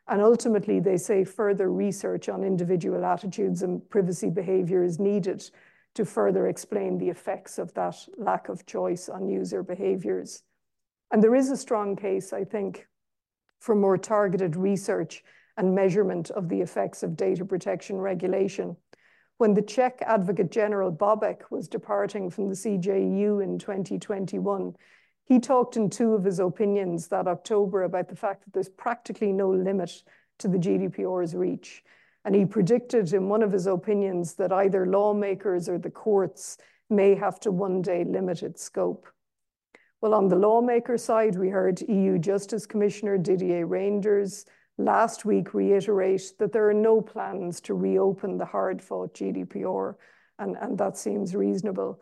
And 0.08 0.22
ultimately, 0.22 0.80
they 0.80 0.96
say 0.96 1.26
further 1.26 1.70
research 1.70 2.30
on 2.30 2.46
individual 2.46 3.04
attitudes 3.04 3.62
and 3.62 3.88
privacy 3.90 4.30
behavior 4.30 4.82
is 4.82 4.98
needed 4.98 5.44
to 5.96 6.06
further 6.06 6.48
explain 6.48 6.98
the 6.98 7.10
effects 7.10 7.58
of 7.58 7.74
that 7.74 7.98
lack 8.18 8.48
of 8.48 8.66
choice 8.66 9.10
on 9.10 9.28
user 9.28 9.62
behaviors. 9.62 10.44
And 11.12 11.22
there 11.22 11.36
is 11.36 11.52
a 11.52 11.58
strong 11.58 11.98
case, 11.98 12.32
I 12.32 12.46
think, 12.46 12.88
for 13.60 13.76
more 13.76 13.98
targeted 13.98 14.56
research 14.56 15.22
and 15.58 15.76
measurement 15.76 16.30
of 16.32 16.50
the 16.50 16.62
effects 16.62 17.04
of 17.04 17.16
data 17.16 17.46
protection 17.46 17.98
regulation. 17.98 18.76
When 19.38 19.54
the 19.54 19.62
Czech 19.62 20.02
Advocate 20.02 20.52
General 20.52 20.92
Bobek 20.92 21.52
was 21.52 21.68
departing 21.68 22.30
from 22.30 22.48
the 22.48 22.56
CJEU 22.56 23.44
in 23.44 23.60
2021, 23.60 24.76
he 25.26 25.40
talked 25.40 25.76
in 25.76 25.90
two 25.90 26.14
of 26.14 26.24
his 26.24 26.40
opinions 26.40 27.08
that 27.08 27.28
October 27.28 27.84
about 27.84 28.08
the 28.08 28.16
fact 28.16 28.46
that 28.46 28.54
there's 28.54 28.70
practically 28.70 29.34
no 29.34 29.50
limit 29.50 30.04
to 30.40 30.48
the 30.48 30.58
GDPR's 30.58 31.36
reach. 31.36 31.84
And 32.24 32.34
he 32.34 32.46
predicted 32.46 33.14
in 33.14 33.28
one 33.28 33.44
of 33.44 33.52
his 33.52 33.68
opinions 33.68 34.36
that 34.36 34.52
either 34.52 34.86
lawmakers 34.86 35.68
or 35.68 35.78
the 35.78 35.90
courts 35.90 36.58
may 36.90 37.16
have 37.16 37.40
to 37.42 37.52
one 37.52 37.82
day 37.82 38.04
limit 38.04 38.44
its 38.44 38.64
scope. 38.64 39.08
Well, 40.02 40.14
on 40.14 40.28
the 40.28 40.36
lawmaker 40.36 40.98
side, 40.98 41.36
we 41.36 41.50
heard 41.50 41.82
EU 41.82 42.20
Justice 42.20 42.66
Commissioner 42.66 43.18
Didier 43.18 43.68
Reynders 43.68 44.46
last 44.78 45.26
week 45.26 45.54
reiterate 45.54 46.34
that 46.40 46.52
there 46.52 46.68
are 46.70 46.74
no 46.74 47.02
plans 47.02 47.62
to 47.62 47.74
reopen 47.74 48.38
the 48.38 48.46
hard 48.46 48.82
fought 48.82 49.14
GDPR, 49.14 49.96
and, 50.40 50.58
and 50.62 50.78
that 50.78 50.98
seems 50.98 51.36
reasonable. 51.36 52.02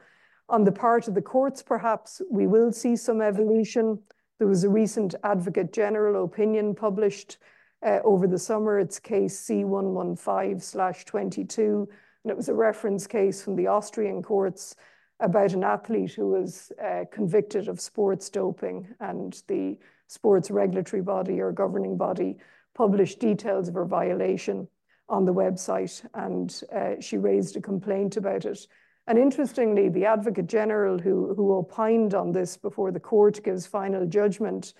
On 0.50 0.64
the 0.64 0.72
part 0.72 1.08
of 1.08 1.14
the 1.14 1.22
courts, 1.22 1.62
perhaps 1.62 2.22
we 2.30 2.48
will 2.48 2.72
see 2.72 2.96
some 2.96 3.22
evolution. 3.22 4.00
There 4.40 4.48
was 4.48 4.64
a 4.64 4.70
recent 4.70 5.14
Advocate 5.24 5.72
General 5.72 6.26
opinion 6.26 6.74
published 6.76 7.38
uh, 7.86 8.00
over 8.04 8.28
the 8.28 8.40
summer. 8.40 8.80
It's 8.80 9.00
case 9.00 9.40
C115/22, 9.48 11.88
and 12.24 12.32
it 12.32 12.36
was 12.36 12.50
a 12.50 12.54
reference 12.54 13.08
case 13.08 13.42
from 13.44 13.56
the 13.56 13.68
Austrian 13.68 14.22
courts 14.22 14.76
about 15.20 15.54
an 15.54 15.64
athlete 15.64 16.14
who 16.14 16.30
was 16.30 16.72
uh, 16.84 17.06
convicted 17.12 17.68
of 17.68 17.80
sports 17.80 18.30
doping, 18.30 18.88
and 19.00 19.42
the 19.48 19.78
sports 20.08 20.52
regulatory 20.52 21.02
body 21.02 21.40
or 21.40 21.52
governing 21.52 21.98
body 21.98 22.38
published 22.76 23.20
details 23.20 23.68
of 23.68 23.76
her 23.76 23.86
violation 23.86 24.68
on 25.10 25.26
the 25.26 25.34
website, 25.34 26.06
and 26.14 26.62
uh, 26.76 27.00
she 27.00 27.18
raised 27.18 27.56
a 27.56 27.62
complaint 27.62 28.18
about 28.18 28.46
it. 28.46 28.66
And 29.06 29.18
interestingly, 29.18 29.90
the 29.90 30.06
Advocate 30.06 30.48
General 30.48 30.98
who, 30.98 31.34
who 31.36 31.54
opined 31.54 32.14
on 32.14 32.32
this 32.32 32.56
before 32.56 32.92
the 32.92 33.00
court 33.00 33.44
gives 33.44 33.68
final 33.68 34.06
judgment 34.06 34.74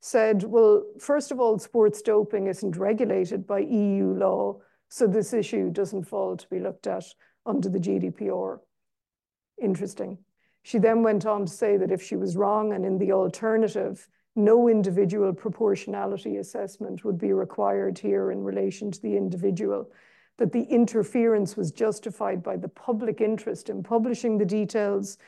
said, 0.00 0.42
well, 0.44 0.84
first 0.98 1.30
of 1.30 1.40
all, 1.40 1.58
sports 1.58 2.02
doping 2.02 2.46
isn't 2.46 2.76
regulated 2.76 3.46
by 3.46 3.60
EU 3.60 4.14
law, 4.14 4.58
so 4.88 5.06
this 5.06 5.32
issue 5.32 5.70
doesn't 5.70 6.04
fall 6.04 6.36
to 6.36 6.48
be 6.48 6.58
looked 6.58 6.86
at 6.86 7.04
under 7.46 7.68
the 7.68 7.78
GDPR. 7.80 8.58
Interesting. 9.60 10.18
She 10.62 10.78
then 10.78 11.02
went 11.02 11.26
on 11.26 11.46
to 11.46 11.52
say 11.52 11.76
that 11.76 11.90
if 11.90 12.02
she 12.02 12.16
was 12.16 12.36
wrong 12.36 12.72
and 12.72 12.84
in 12.84 12.98
the 12.98 13.12
alternative, 13.12 14.08
no 14.38 14.68
individual 14.68 15.32
proportionality 15.32 16.36
assessment 16.36 17.04
would 17.04 17.18
be 17.18 17.32
required 17.32 17.98
here 17.98 18.30
in 18.30 18.42
relation 18.42 18.90
to 18.90 19.02
the 19.02 19.16
individual 19.16 19.90
that 20.38 20.52
the 20.52 20.62
interference 20.62 21.56
was 21.56 21.72
justified 21.72 22.42
by 22.42 22.56
the 22.56 22.68
public 22.68 23.20
interest 23.20 23.68
in 23.68 23.82
publishing 23.82 24.38
the 24.38 24.44
details 24.44 25.18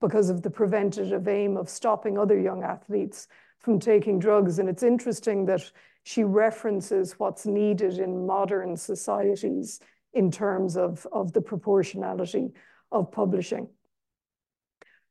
because 0.00 0.28
of 0.28 0.42
the 0.42 0.50
preventative 0.50 1.26
aim 1.26 1.56
of 1.56 1.68
stopping 1.68 2.18
other 2.18 2.38
young 2.38 2.62
athletes 2.62 3.26
from 3.58 3.80
taking 3.80 4.18
drugs. 4.18 4.58
And 4.58 4.68
it's 4.68 4.82
interesting 4.82 5.46
that 5.46 5.72
she 6.04 6.22
references 6.22 7.18
what's 7.18 7.46
needed 7.46 7.98
in 7.98 8.26
modern 8.26 8.76
societies 8.76 9.80
in 10.12 10.30
terms 10.30 10.76
of, 10.76 11.06
of 11.12 11.32
the 11.32 11.40
proportionality 11.40 12.52
of 12.92 13.10
publishing. 13.10 13.68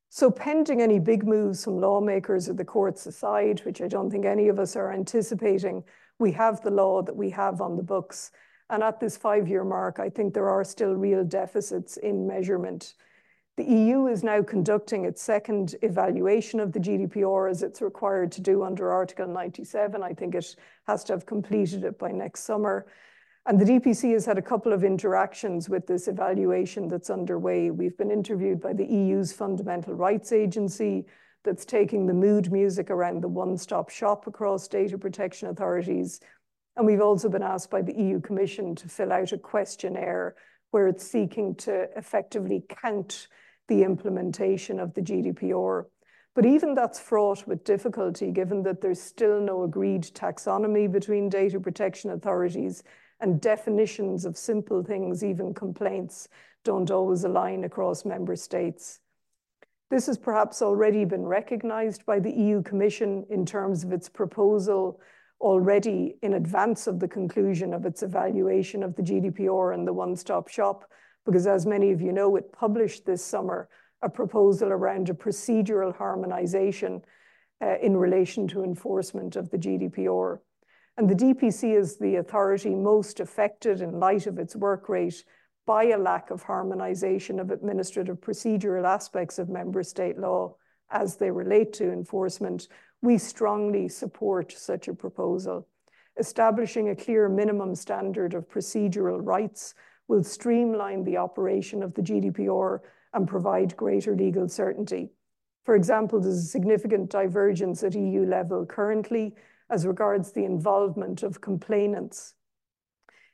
So 0.09 0.31
pending 0.31 0.81
any 0.81 0.99
big 0.99 1.25
moves 1.25 1.63
from 1.63 1.79
lawmakers 1.79 2.49
or 2.49 2.53
the 2.53 2.65
courts 2.65 3.05
aside, 3.05 3.59
which 3.65 3.81
I 3.81 3.87
don't 3.87 4.09
think 4.09 4.25
any 4.25 4.47
of 4.47 4.59
us 4.59 4.75
are 4.75 4.93
anticipating, 4.93 5.83
we 6.19 6.31
have 6.31 6.61
the 6.61 6.71
law 6.71 7.01
that 7.01 7.15
we 7.15 7.29
have 7.31 7.61
on 7.61 7.75
the 7.75 7.83
books. 7.83 8.31
And 8.69 8.83
at 8.83 8.99
this 8.99 9.17
five-year 9.17 9.63
mark, 9.63 9.99
I 9.99 10.09
think 10.09 10.33
there 10.33 10.49
are 10.49 10.63
still 10.63 10.93
real 10.93 11.23
deficits 11.23 11.97
in 11.97 12.27
measurement. 12.27 12.93
The 13.57 13.65
EU 13.65 14.07
is 14.07 14.23
now 14.23 14.43
conducting 14.43 15.05
its 15.05 15.21
second 15.21 15.75
evaluation 15.81 16.59
of 16.59 16.73
the 16.73 16.79
GDPR 16.79 17.49
as 17.49 17.63
it's 17.63 17.81
required 17.81 18.31
to 18.33 18.41
do 18.41 18.63
under 18.63 18.91
Article 18.91 19.27
97. 19.27 20.03
I 20.03 20.13
think 20.13 20.35
it 20.35 20.55
has 20.85 21.03
to 21.05 21.13
have 21.13 21.25
completed 21.25 21.83
it 21.83 21.97
by 21.97 22.11
next 22.11 22.41
summer. 22.43 22.85
And 23.47 23.57
the 23.57 23.79
DPC 23.79 24.11
has 24.11 24.25
had 24.25 24.37
a 24.37 24.41
couple 24.41 24.73
of 24.73 24.83
interactions 24.83 25.69
with 25.69 25.87
this 25.87 26.09
evaluation 26.09 26.89
that's 26.89 27.09
underway. 27.09 27.71
We've 27.71 27.97
been 27.97 28.11
interviewed 28.11 28.59
by 28.59 28.73
the 28.73 28.85
EU's 28.85 29.31
Fundamental 29.31 29.93
Rights 29.93 30.33
Agency 30.33 31.05
that's 31.45 31.63
taking 31.63 32.05
the 32.05 32.13
mood 32.13 32.51
music 32.51 32.89
around 32.89 33.23
the 33.23 33.29
one-stop 33.29 33.89
shop 33.89 34.27
across 34.27 34.67
data 34.67 34.97
protection 34.97 35.47
authorities. 35.47 36.19
And 36.75 36.85
we've 36.85 36.99
also 36.99 37.29
been 37.29 37.41
asked 37.41 37.71
by 37.71 37.81
the 37.81 37.93
EU 37.93 38.19
Commission 38.19 38.75
to 38.75 38.89
fill 38.89 39.13
out 39.13 39.31
a 39.31 39.37
questionnaire 39.37 40.35
where 40.71 40.89
it's 40.89 41.07
seeking 41.07 41.55
to 41.55 41.87
effectively 41.95 42.65
count 42.67 43.29
the 43.69 43.83
implementation 43.83 44.77
of 44.77 44.93
the 44.93 45.01
GDPR. 45.01 45.85
But 46.35 46.45
even 46.45 46.75
that's 46.75 46.99
fraught 46.99 47.47
with 47.47 47.63
difficulty, 47.63 48.29
given 48.29 48.63
that 48.63 48.81
there's 48.81 49.01
still 49.01 49.39
no 49.39 49.63
agreed 49.63 50.03
taxonomy 50.03 50.91
between 50.91 51.29
data 51.29 51.61
protection 51.61 52.11
authorities 52.11 52.83
and 53.19 53.41
definitions 53.41 54.25
of 54.25 54.37
simple 54.37 54.83
things, 54.83 55.23
even 55.23 55.53
complaints, 55.53 56.27
don't 56.63 56.91
always 56.91 57.23
align 57.23 57.63
across 57.63 58.05
member 58.05 58.35
states. 58.35 58.99
This 59.89 60.07
has 60.07 60.17
perhaps 60.17 60.61
already 60.61 61.05
been 61.05 61.25
recognized 61.25 62.05
by 62.05 62.19
the 62.19 62.31
EU 62.31 62.61
Commission 62.61 63.25
in 63.29 63.45
terms 63.45 63.83
of 63.83 63.93
its 63.93 64.09
proposal 64.09 64.99
already 65.39 66.17
in 66.21 66.33
advance 66.33 66.87
of 66.87 66.99
the 66.99 67.07
conclusion 67.07 67.73
of 67.73 67.85
its 67.85 68.03
evaluation 68.03 68.83
of 68.83 68.95
the 68.95 69.03
GDPR 69.03 69.73
and 69.73 69.87
the 69.87 69.93
one-stop 69.93 70.49
shop, 70.49 70.89
because 71.25 71.47
as 71.47 71.65
many 71.65 71.91
of 71.91 72.01
you 72.01 72.11
know, 72.11 72.35
it 72.35 72.51
published 72.51 73.05
this 73.05 73.23
summer 73.23 73.69
a 74.01 74.09
proposal 74.09 74.69
around 74.69 75.09
a 75.09 75.13
procedural 75.13 75.95
harmonization 75.95 77.01
uh, 77.61 77.77
in 77.81 77.97
relation 77.97 78.47
to 78.47 78.63
enforcement 78.63 79.35
of 79.35 79.49
the 79.49 79.57
GDPR. 79.57 80.39
And 80.97 81.07
the 81.07 81.15
DPC 81.15 81.77
is 81.77 81.97
the 81.97 82.15
authority 82.15 82.73
most 82.73 83.19
affected 83.19 83.81
in 83.81 83.99
light 83.99 84.25
of 84.25 84.39
its 84.39 84.55
work 84.55 84.89
rate 84.89 85.23
by 85.67 85.85
a 85.85 85.97
lack 85.97 86.31
of 86.31 86.41
harmonization 86.41 87.39
of 87.39 87.51
administrative 87.51 88.19
procedural 88.19 88.83
aspects 88.83 89.37
of 89.37 89.47
member 89.47 89.83
state 89.83 90.17
law 90.17 90.55
as 90.89 91.17
they 91.17 91.29
relate 91.29 91.71
to 91.73 91.91
enforcement. 91.91 92.67
We 93.03 93.19
strongly 93.19 93.89
support 93.89 94.51
such 94.53 94.87
a 94.87 94.93
proposal. 94.93 95.67
Establishing 96.17 96.89
a 96.89 96.95
clear 96.95 97.29
minimum 97.29 97.75
standard 97.75 98.33
of 98.33 98.49
procedural 98.49 99.19
rights 99.21 99.75
will 100.07 100.23
streamline 100.23 101.03
the 101.03 101.17
operation 101.17 101.83
of 101.83 101.93
the 101.93 102.01
GDPR 102.01 102.79
and 103.13 103.27
provide 103.27 103.77
greater 103.77 104.15
legal 104.15 104.49
certainty. 104.49 105.09
For 105.63 105.75
example, 105.75 106.19
there's 106.19 106.37
a 106.37 106.41
significant 106.41 107.11
divergence 107.11 107.83
at 107.83 107.93
EU 107.93 108.25
level 108.25 108.65
currently 108.65 109.35
as 109.69 109.85
regards 109.85 110.31
the 110.31 110.45
involvement 110.45 111.23
of 111.23 111.41
complainants. 111.41 112.33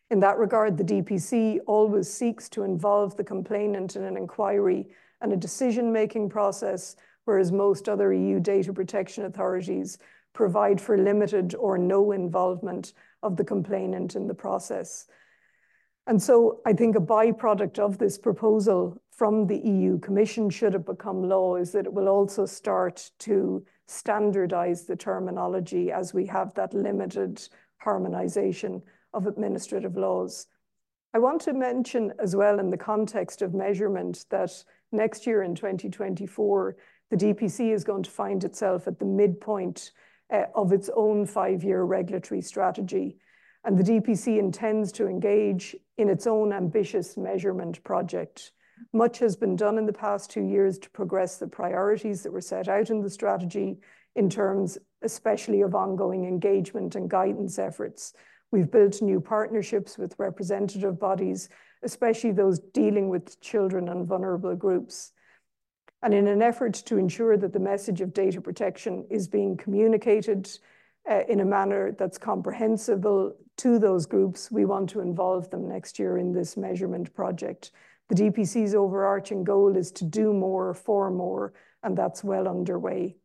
In 0.10 0.19
that 0.19 0.38
regard, 0.38 0.78
the 0.78 0.84
DPC 0.84 1.60
always 1.65 2.12
seeks 2.12 2.50
to 2.50 2.63
involve 2.63 3.15
the 3.15 3.24
complainant 3.24 3.96
in 3.96 4.04
an 4.04 4.17
inquiry 4.17 4.88
and 5.22 5.34
a 5.34 5.38
decision-making 5.38 6.30
process, 6.30 6.96
whereas 7.26 7.52
most 7.52 7.88
other 7.88 8.13
EU 8.13 8.39
data 8.39 8.74
protection 8.74 9.26
authorities 9.26 9.98
provide 10.34 10.82
for 10.82 10.98
limited 10.98 11.56
or 11.56 11.78
no 11.78 12.12
involvement 12.12 12.93
of 13.22 13.38
the 13.38 13.43
complainant 13.43 14.15
in 14.15 14.28
the 14.28 14.34
process. 14.34 15.06
And 16.06 16.22
so 16.22 16.60
I 16.65 16.74
think 16.74 16.96
a 16.96 17.00
byproduct 17.00 17.80
of 17.80 17.98
this 17.98 18.17
proposal 18.17 19.02
from 19.10 19.48
the 19.48 19.58
EU 19.58 20.00
Commission, 20.00 20.50
should 20.50 20.76
it 20.76 20.86
become 20.86 21.30
law, 21.30 21.56
is 21.56 21.72
that 21.72 21.86
it 21.86 21.93
will 21.93 22.10
also 22.10 22.46
start 22.46 23.10
to 23.19 23.65
standardize 23.93 24.86
the 24.86 24.95
terminology 24.95 25.91
as 25.91 26.13
we 26.13 26.25
have 26.27 26.53
that 26.56 26.73
limited 26.73 27.41
harmonization 27.77 28.82
of 29.13 29.27
administrative 29.27 29.95
laws. 29.95 30.47
I 31.13 31.19
want 31.19 31.41
to 31.41 31.53
mention 31.53 32.13
as 32.19 32.36
well 32.36 32.60
in 32.60 32.69
the 32.69 32.77
context 32.77 33.41
of 33.41 33.53
measurement 33.53 34.25
that 34.32 34.51
next 34.91 35.27
year 35.27 35.43
in 35.43 35.53
2024, 35.53 36.75
the 37.12 37.17
DPC 37.17 37.71
is 37.73 37.84
going 37.84 38.03
to 38.03 38.12
find 38.12 38.43
itself 38.43 38.88
at 38.88 38.97
the 38.97 39.06
midpoint 39.06 39.91
uh, 40.34 40.45
of 40.56 40.71
its 40.71 40.89
own 40.95 41.25
five-year 41.25 41.84
regulatory 41.84 42.41
strategy 42.41 43.17
and 43.65 43.77
the 43.77 43.84
DPC 43.84 44.39
intends 44.39 44.91
to 44.93 45.08
engage 45.08 45.75
in 45.97 46.10
its 46.10 46.27
own 46.27 46.51
ambitious 46.51 47.15
measurement 47.15 47.84
project. 47.84 48.51
Much 48.91 49.19
has 49.19 49.36
been 49.36 49.55
done 49.55 49.77
in 49.77 49.86
the 49.86 49.93
past 49.93 50.29
two 50.29 50.43
years 50.43 50.77
to 50.79 50.89
progress 50.89 51.38
the 51.38 51.47
priorities 51.47 52.23
that 52.23 52.31
were 52.31 52.41
set 52.41 52.67
out 52.67 52.89
in 52.89 53.01
the 53.01 53.09
strategy 53.09 53.77
in 54.15 54.29
terms 54.29 54.77
especially 55.01 55.62
of 55.62 55.75
ongoing 55.75 56.25
engagement 56.25 56.95
and 56.95 57.09
guidance 57.09 57.59
efforts. 57.59 58.13
We've 58.51 58.69
built 58.69 59.01
new 59.01 59.19
partnerships 59.19 59.97
with 59.97 60.15
representative 60.19 60.99
bodies, 60.99 61.49
especially 61.81 62.31
those 62.31 62.59
dealing 62.59 63.09
with 63.09 63.39
children 63.41 63.89
and 63.89 64.07
vulnerable 64.07 64.55
groups. 64.55 65.12
And 66.03 66.13
in 66.13 66.27
an 66.27 66.41
effort 66.41 66.73
to 66.86 66.97
ensure 66.97 67.38
that 67.38 67.53
the 67.53 67.59
message 67.59 68.01
of 68.01 68.13
data 68.13 68.41
protection 68.41 69.07
is 69.09 69.27
being 69.27 69.57
communicated 69.57 70.49
uh, 71.09 71.21
in 71.27 71.39
a 71.39 71.45
manner 71.45 71.93
that's 71.97 72.17
comprehensible 72.17 73.36
to 73.57 73.79
those 73.79 74.05
groups, 74.05 74.51
we 74.51 74.65
want 74.65 74.89
to 74.91 74.99
involve 74.99 75.49
them 75.49 75.67
next 75.67 75.97
year 75.97 76.17
in 76.17 76.33
this 76.33 76.55
measurement 76.55 77.13
project. 77.13 77.71
The 78.13 78.30
DPC's 78.30 78.76
overarching 78.76 79.43
goal 79.43 79.76
is 79.76 79.91
to 79.93 80.06
do 80.06 80.34
more 80.34 80.76
for 80.76 81.10
more, 81.10 81.52
and 81.82 81.97
that's 81.97 82.23
well 82.23 82.47
underway. 82.47 83.15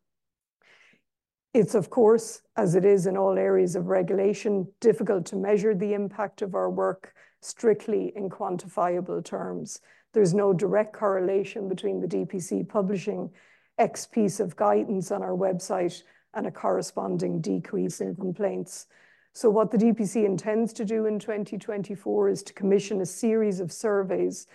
It's, 1.52 1.74
of 1.74 1.90
course, 1.90 2.40
as 2.56 2.74
it 2.74 2.86
is 2.86 3.06
in 3.06 3.14
all 3.14 3.36
areas 3.36 3.76
of 3.76 3.88
regulation, 3.88 4.66
difficult 4.80 5.26
to 5.26 5.36
measure 5.36 5.74
the 5.74 5.92
impact 5.92 6.40
of 6.40 6.54
our 6.54 6.70
work 6.70 7.12
strictly 7.42 8.14
in 8.16 8.30
quantifiable 8.30 9.22
terms. 9.22 9.78
There's 10.14 10.32
no 10.32 10.54
direct 10.54 10.94
correlation 10.94 11.68
between 11.68 12.00
the 12.00 12.08
DPC 12.08 12.66
publishing 12.66 13.28
X 13.76 14.06
piece 14.06 14.40
of 14.40 14.56
guidance 14.56 15.10
on 15.10 15.22
our 15.22 15.36
website 15.36 16.02
and 16.32 16.46
a 16.46 16.50
corresponding 16.50 17.42
decrease 17.42 18.00
in 18.00 18.16
complaints. 18.16 18.86
So 19.34 19.50
what 19.50 19.70
the 19.70 19.76
DPC 19.76 20.24
intends 20.24 20.72
to 20.72 20.86
do 20.86 21.04
in 21.04 21.18
2024 21.18 22.30
is 22.30 22.42
to 22.44 22.54
commission 22.54 23.02
a 23.02 23.06
series 23.06 23.60
of 23.60 23.70
surveys 23.70 24.46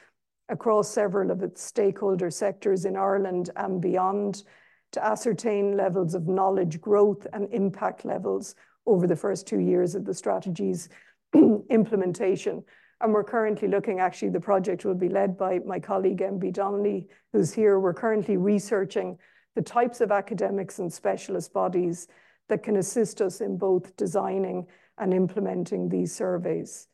across 0.50 0.90
several 0.90 1.32
of 1.32 1.42
its 1.42 1.62
stakeholder 1.62 2.30
sectors 2.30 2.86
in 2.86 2.96
Ireland 2.96 3.50
and 3.56 3.82
beyond 3.82 4.44
to 4.92 5.06
ascertain 5.06 5.76
levels 5.76 6.14
of 6.14 6.28
knowledge 6.28 6.80
growth 6.80 7.26
and 7.34 7.52
impact 7.52 8.06
levels 8.06 8.56
over 8.86 9.08
the 9.08 9.16
first 9.16 9.48
two 9.48 9.60
years 9.60 9.96
of 9.96 10.06
the 10.06 10.14
strategy's 10.14 10.90
implementation. 11.70 12.64
And 13.02 13.14
we're 13.14 13.24
currently 13.24 13.68
looking, 13.68 14.00
actually, 14.00 14.30
the 14.30 14.40
project 14.40 14.86
will 14.86 14.96
be 14.96 15.10
led 15.10 15.38
by 15.38 15.60
my 15.66 15.80
colleague, 15.80 16.20
MB 16.20 16.54
Donnelly, 16.54 17.08
who's 17.34 17.54
here. 17.54 17.80
We're 17.80 17.94
currently 17.94 18.38
researching 18.38 19.18
the 19.56 19.62
types 19.62 20.00
of 20.00 20.12
academics 20.12 20.80
and 20.80 20.92
specialist 20.92 21.54
bodies 21.54 22.08
that 22.50 22.64
can 22.64 22.78
assist 22.78 23.22
us 23.22 23.42
in 23.42 23.58
both 23.58 23.96
designing 23.98 24.68
and 24.98 25.14
implementing 25.14 25.90
these 25.90 26.14
surveys. 26.14 26.88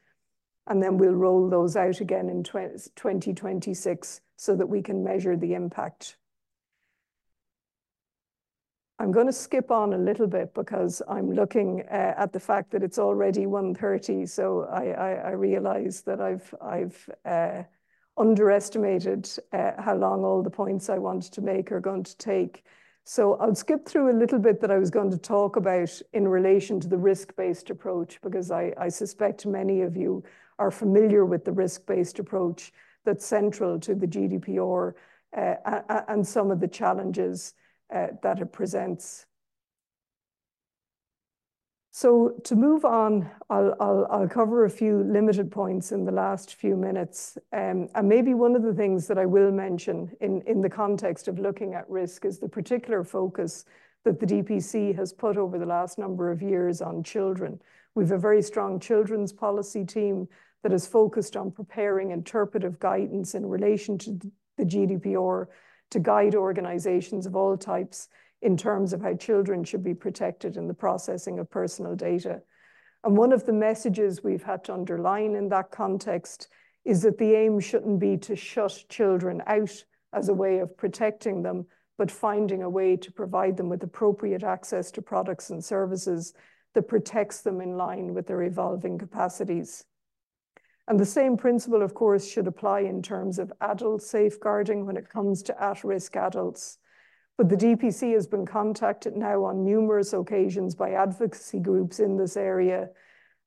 And 0.69 0.81
then 0.81 0.97
we'll 0.97 1.13
roll 1.13 1.49
those 1.49 1.75
out 1.75 1.99
again 1.99 2.29
in 2.29 2.43
2026 2.43 4.21
so 4.35 4.55
that 4.55 4.69
we 4.69 4.81
can 4.83 5.03
measure 5.03 5.35
the 5.35 5.55
impact. 5.55 6.15
I'm 8.99 9.11
going 9.11 9.27
to 9.27 9.33
skip 9.33 9.71
on 9.71 9.93
a 9.93 9.97
little 9.97 10.27
bit 10.27 10.53
because 10.53 11.01
I'm 11.07 11.31
looking 11.31 11.83
uh, 11.89 12.13
at 12.17 12.33
the 12.33 12.39
fact 12.39 12.69
that 12.71 12.83
it's 12.83 12.99
already 12.99 13.45
1.30, 13.45 14.27
so 14.27 14.65
I, 14.65 15.31
realize 15.31 16.01
that 16.01 16.19
I've, 16.19 16.53
I've 16.61 17.09
uh, 17.25 17.63
underestimated 18.17 19.29
uh, 19.53 19.71
how 19.79 19.95
long 19.95 20.25
all 20.25 20.43
the 20.43 20.49
points 20.49 20.89
I 20.89 20.97
wanted 20.97 21.31
to 21.33 21.41
make 21.41 21.71
are 21.71 21.79
going 21.79 22.03
to 22.03 22.17
take. 22.17 22.65
So 23.05 23.35
I'll 23.35 23.55
skip 23.55 23.87
through 23.87 24.11
a 24.11 24.19
little 24.19 24.39
bit 24.39 24.59
that 24.59 24.69
I 24.69 24.77
was 24.77 24.91
going 24.91 25.11
to 25.11 25.17
talk 25.17 25.55
about 25.55 26.01
in 26.11 26.27
relation 26.27 26.81
to 26.81 26.89
the 26.89 26.97
risk-based 26.97 27.69
approach, 27.69 28.19
because 28.21 28.51
I 28.51 28.89
suspect 28.89 29.45
many 29.45 29.81
of 29.81 29.95
you 29.95 30.23
are 30.59 30.71
familiar 30.71 31.25
with 31.25 31.45
the 31.45 31.51
risk-based 31.51 32.19
approach 32.19 32.71
that's 33.05 33.25
central 33.25 33.79
to 33.79 33.95
the 33.95 34.07
GDPR 34.07 34.93
uh, 35.35 36.03
and 36.07 36.27
some 36.27 36.51
of 36.51 36.59
the 36.59 36.67
challenges 36.67 37.53
uh, 37.93 38.07
that 38.21 38.39
it 38.39 38.51
presents. 38.51 39.25
So 41.91 42.35
to 42.43 42.55
move 42.55 42.85
on, 42.85 43.29
I'll, 43.49 44.27
cover 44.29 44.63
a 44.63 44.69
few 44.69 45.03
limited 45.03 45.51
points 45.51 45.91
in 45.91 46.05
the 46.05 46.11
last 46.11 46.55
few 46.55 46.75
minutes. 46.77 47.37
Um, 47.51 47.89
and 47.95 48.07
maybe 48.07 48.33
one 48.33 48.55
of 48.55 48.61
the 48.61 48.73
things 48.73 49.07
that 49.07 49.17
I 49.17 49.25
will 49.25 49.51
mention 49.51 50.11
in, 50.21 50.41
in 50.43 50.61
the 50.61 50.69
context 50.69 51.27
of 51.27 51.39
looking 51.39 51.73
at 51.73 51.89
risk 51.89 52.25
is 52.25 52.39
the 52.39 52.47
particular 52.47 53.03
focus 53.03 53.65
that 54.05 54.19
the 54.19 54.25
DPC 54.25 54.95
has 54.95 55.11
put 55.11 55.35
over 55.35 55.57
the 55.57 55.65
last 55.65 55.97
number 55.97 56.31
of 56.31 56.41
years 56.41 56.81
on 56.81 57.03
children. 57.03 57.59
We 57.95 58.03
have 58.03 58.11
a 58.11 58.17
very 58.17 58.41
strong 58.41 58.79
children's 58.79 59.33
policy 59.33 59.83
team 59.83 60.27
that 60.63 60.73
is 60.73 60.87
focused 60.87 61.37
on 61.37 61.51
preparing 61.51 62.11
interpretive 62.11 62.79
guidance 62.79 63.33
in 63.33 63.45
relation 63.45 63.97
to 63.97 64.19
the 64.57 64.65
GDPR 64.65 65.47
to 65.91 65.99
guide 65.99 66.35
organizations 66.35 67.25
of 67.25 67.35
all 67.35 67.57
types 67.57 68.09
in 68.41 68.55
terms 68.55 68.93
of 68.93 69.01
how 69.01 69.15
children 69.15 69.63
should 69.63 69.83
be 69.83 69.93
protected 69.93 70.57
in 70.57 70.67
the 70.67 70.73
processing 70.73 71.39
of 71.39 71.49
personal 71.49 71.95
data. 71.95 72.41
And 73.03 73.17
one 73.17 73.31
of 73.31 73.45
the 73.45 73.53
messages 73.53 74.23
we've 74.23 74.43
had 74.43 74.63
to 74.65 74.73
underline 74.73 75.35
in 75.35 75.49
that 75.49 75.71
context 75.71 76.49
is 76.85 77.01
that 77.01 77.17
the 77.17 77.33
aim 77.33 77.59
shouldn't 77.59 77.99
be 77.99 78.17
to 78.17 78.35
shut 78.35 78.83
children 78.89 79.41
out 79.47 79.83
as 80.13 80.29
a 80.29 80.33
way 80.33 80.59
of 80.59 80.75
protecting 80.77 81.43
them, 81.43 81.65
but 81.97 82.11
finding 82.11 82.63
a 82.63 82.69
way 82.69 82.95
to 82.97 83.11
provide 83.11 83.57
them 83.57 83.69
with 83.69 83.83
appropriate 83.83 84.43
access 84.43 84.91
to 84.91 85.01
products 85.01 85.49
and 85.49 85.63
services 85.63 86.33
that 86.73 86.87
protects 86.87 87.41
them 87.41 87.61
in 87.61 87.77
line 87.77 88.13
with 88.13 88.27
their 88.27 88.43
evolving 88.43 88.97
capacities. 88.97 89.85
And 90.89 90.99
the 90.99 91.05
same 91.05 91.37
principle, 91.37 91.83
of 91.83 91.93
course, 91.93 92.27
should 92.27 92.47
apply 92.47 92.79
in 92.79 93.03
terms 93.03 93.37
of 93.37 93.53
adult 93.61 94.01
safeguarding 94.01 94.87
when 94.87 94.97
it 94.97 95.07
comes 95.07 95.43
to 95.43 95.63
at-risk 95.63 96.15
adults. 96.15 96.79
But 97.37 97.47
the 97.47 97.55
DPC 97.55 98.13
has 98.13 98.25
been 98.25 98.45
contacted 98.45 99.15
now 99.15 99.43
on 99.43 99.63
numerous 99.63 100.13
occasions 100.13 100.73
by 100.73 100.93
advocacy 100.93 101.59
groups 101.59 101.99
in 101.99 102.17
this 102.17 102.35
area, 102.35 102.89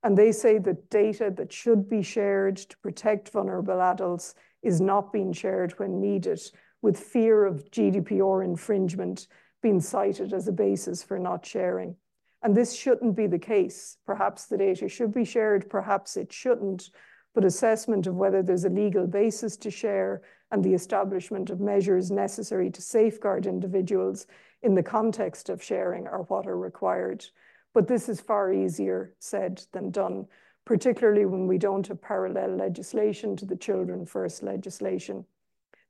and 0.04 0.16
they 0.16 0.30
say 0.30 0.58
that 0.58 0.88
data 0.88 1.32
that 1.36 1.52
should 1.52 1.90
be 1.90 2.00
shared 2.00 2.58
to 2.58 2.78
protect 2.78 3.30
vulnerable 3.30 3.82
adults 3.82 4.36
is 4.62 4.80
not 4.80 5.12
being 5.12 5.32
shared 5.32 5.72
when 5.80 6.00
needed, 6.00 6.40
with 6.80 6.96
fear 6.96 7.44
of 7.44 7.68
GDPR 7.72 8.44
infringement 8.44 9.26
being 9.62 9.80
cited 9.80 10.32
as 10.32 10.46
a 10.46 10.52
basis 10.52 11.02
for 11.02 11.18
not 11.18 11.44
sharing. 11.44 11.96
And 12.40 12.56
this 12.56 12.72
shouldn't 12.72 13.16
be 13.16 13.26
the 13.26 13.38
case. 13.38 13.96
Perhaps 14.06 14.46
the 14.46 14.58
data 14.58 14.88
should 14.88 15.12
be 15.12 15.24
shared, 15.24 15.68
perhaps 15.68 16.16
it 16.16 16.32
shouldn't, 16.32 16.90
but 17.34 17.44
assessment 17.44 18.06
of 18.06 18.14
whether 18.14 18.42
there's 18.42 18.64
a 18.64 18.70
legal 18.70 19.06
basis 19.06 19.56
to 19.56 19.70
share 19.70 20.22
and 20.50 20.62
the 20.62 20.74
establishment 20.74 21.48
of 21.50 21.60
measures 21.60 22.10
necessary 22.10 22.70
to 22.70 22.82
safeguard 22.82 23.46
individuals 23.46 24.26
in 24.62 24.74
the 24.74 24.82
context 24.82 25.48
of 25.48 25.62
sharing 25.62 26.06
are 26.06 26.22
what 26.22 26.46
are 26.46 26.58
required. 26.58 27.24
But 27.72 27.88
this 27.88 28.08
is 28.08 28.20
far 28.20 28.52
easier 28.52 29.14
said 29.18 29.64
than 29.72 29.90
done, 29.90 30.26
particularly 30.66 31.24
when 31.24 31.46
we 31.46 31.58
don't 31.58 31.86
have 31.88 32.02
parallel 32.02 32.56
legislation 32.56 33.34
to 33.36 33.46
the 33.46 33.56
Children 33.56 34.04
First 34.04 34.42
legislation. 34.42 35.24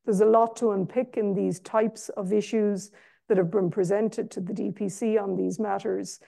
There's 0.04 0.20
a 0.20 0.26
lot 0.26 0.56
to 0.56 0.72
unpick 0.72 1.16
in 1.16 1.34
these 1.34 1.60
types 1.60 2.08
of 2.10 2.32
issues 2.32 2.92
that 3.28 3.38
have 3.38 3.50
been 3.50 3.70
presented 3.70 4.30
to 4.30 4.40
the 4.40 4.52
DPC 4.52 5.20
on 5.20 5.36
these 5.36 5.58
matters, 5.58 6.20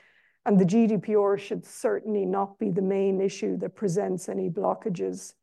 and 0.47 0.59
the 0.59 0.65
GDPR 0.65 1.39
should 1.39 1.65
certainly 1.65 2.27
not 2.27 2.59
be 2.59 2.71
the 2.71 2.83
main 2.83 3.21
issue 3.21 3.57
that 3.59 3.77
presents 3.77 4.29
any 4.29 4.51
blockages. 4.51 5.35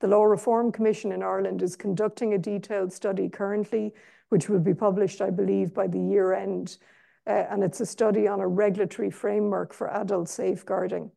The 0.00 0.06
Law 0.08 0.24
Reform 0.24 0.70
Commission 0.70 1.12
in 1.12 1.22
Ireland 1.22 1.62
is 1.62 1.74
conducting 1.74 2.34
a 2.34 2.38
detailed 2.38 2.92
study 2.92 3.28
currently, 3.28 3.94
which 4.28 4.48
will 4.48 4.60
be 4.60 4.74
published, 4.74 5.20
I 5.20 5.30
believe, 5.30 5.72
by 5.72 5.86
the 5.86 5.98
year 5.98 6.34
end, 6.34 6.76
uh, 7.26 7.46
and 7.50 7.64
it's 7.64 7.80
a 7.80 7.86
study 7.86 8.28
on 8.28 8.40
a 8.40 8.46
regulatory 8.46 9.10
framework 9.10 9.72
for 9.72 9.90
adult 9.90 10.28
safeguarding. 10.28 11.10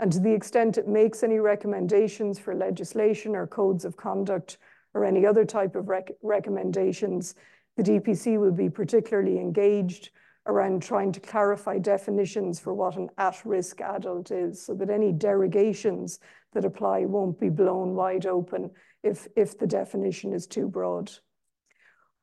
And 0.00 0.10
to 0.12 0.18
the 0.18 0.32
extent 0.32 0.78
it 0.78 0.88
makes 0.88 1.22
any 1.22 1.38
recommendations 1.38 2.38
for 2.38 2.54
legislation 2.54 3.36
or 3.36 3.46
codes 3.46 3.84
of 3.84 3.96
conduct 3.96 4.58
or 4.94 5.04
any 5.04 5.24
other 5.24 5.44
type 5.44 5.76
of 5.76 5.88
rec 5.88 6.10
recommendations, 6.22 7.34
the 7.76 7.84
DPC 7.84 8.38
will 8.38 8.52
be 8.52 8.68
particularly 8.68 9.38
engaged 9.38 10.10
around 10.46 10.82
trying 10.82 11.12
to 11.12 11.20
clarify 11.20 11.78
definitions 11.78 12.58
for 12.58 12.74
what 12.74 12.96
an 12.96 13.08
at-risk 13.18 13.80
adult 13.80 14.30
is 14.30 14.64
so 14.64 14.74
that 14.74 14.90
any 14.90 15.12
derogations 15.12 16.18
that 16.52 16.64
apply 16.64 17.04
won't 17.04 17.38
be 17.38 17.48
blown 17.48 17.94
wide 17.94 18.26
open 18.26 18.70
if, 19.02 19.28
if 19.36 19.58
the 19.58 19.66
definition 19.66 20.32
is 20.32 20.46
too 20.46 20.68
broad. 20.68 21.10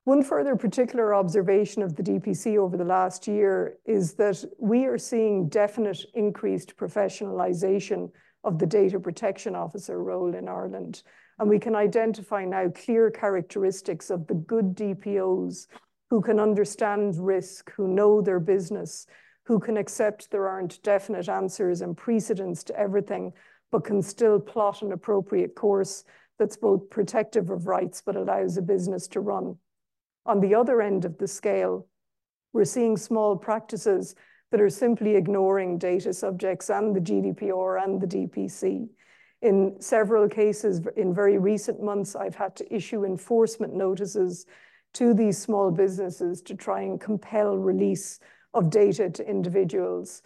One 0.04 0.24
further 0.24 0.56
particular 0.56 1.14
observation 1.14 1.84
of 1.84 1.96
the 1.96 2.04
DPC 2.04 2.58
over 2.58 2.78
the 2.78 2.84
last 2.84 3.28
year 3.28 3.78
is 3.86 4.14
that 4.16 4.44
we 4.58 4.86
are 4.86 4.98
seeing 4.98 5.50
definite 5.50 6.00
increased 6.14 6.76
professionalisation 6.78 8.10
of 8.44 8.58
the 8.58 8.66
data 8.66 9.00
protection 9.00 9.56
officer 9.56 10.02
role 10.02 10.34
in 10.34 10.48
Ireland. 10.48 11.04
And 11.38 11.50
we 11.50 11.60
can 11.60 11.76
identify 11.76 12.44
now 12.44 12.70
clear 12.70 13.12
characteristics 13.12 14.10
of 14.10 14.28
the 14.28 14.34
good 14.34 14.76
DPOs 14.76 15.68
who 16.10 16.22
can 16.22 16.40
understand 16.40 17.16
risk, 17.18 17.72
who 17.72 17.88
know 17.88 18.22
their 18.22 18.40
business, 18.40 19.06
who 19.44 19.60
can 19.60 19.78
accept 19.78 20.30
there 20.32 20.48
aren't 20.48 20.82
definite 20.84 21.30
answers 21.30 21.82
and 21.82 21.98
precedents 21.98 22.64
to 22.64 22.80
everything, 22.80 23.32
but 23.72 23.84
can 23.84 24.02
still 24.02 24.40
plot 24.40 24.82
an 24.82 24.92
appropriate 24.92 25.56
course 25.56 26.04
that's 26.38 26.58
both 26.58 26.90
protective 26.90 27.50
of 27.50 27.68
rights 27.68 28.02
but 28.04 28.16
allows 28.16 28.58
a 28.58 28.62
business 28.62 29.08
to 29.08 29.20
run. 29.20 29.56
On 30.26 30.40
the 30.40 30.56
other 30.56 30.82
end 30.82 31.06
of 31.06 31.18
the 31.18 31.28
scale, 31.28 31.88
we're 32.54 32.66
seeing 32.66 32.98
small 32.98 33.36
practices 33.36 34.16
that 34.52 34.62
are 34.62 34.70
simply 34.70 35.16
ignoring 35.16 35.78
data 35.78 36.14
subjects 36.14 36.70
and 36.70 36.96
the 36.96 37.00
GDPR 37.00 37.84
and 37.84 38.02
the 38.02 38.08
DPC. 38.08 38.88
In 39.42 39.76
several 39.80 40.28
cases, 40.28 40.82
in 40.98 41.14
very 41.14 41.38
recent 41.38 41.82
months, 41.82 42.16
I've 42.16 42.36
had 42.36 42.56
to 42.58 42.74
issue 42.74 43.06
enforcement 43.06 43.74
notices 43.74 44.46
to 44.94 45.14
these 45.14 45.38
small 45.38 45.72
businesses 45.72 46.42
to 46.44 46.56
try 46.56 46.82
and 46.82 47.00
compel 47.00 47.58
release 47.58 48.20
of 48.54 48.70
data 48.70 49.10
to 49.10 49.30
individuals. 49.30 50.22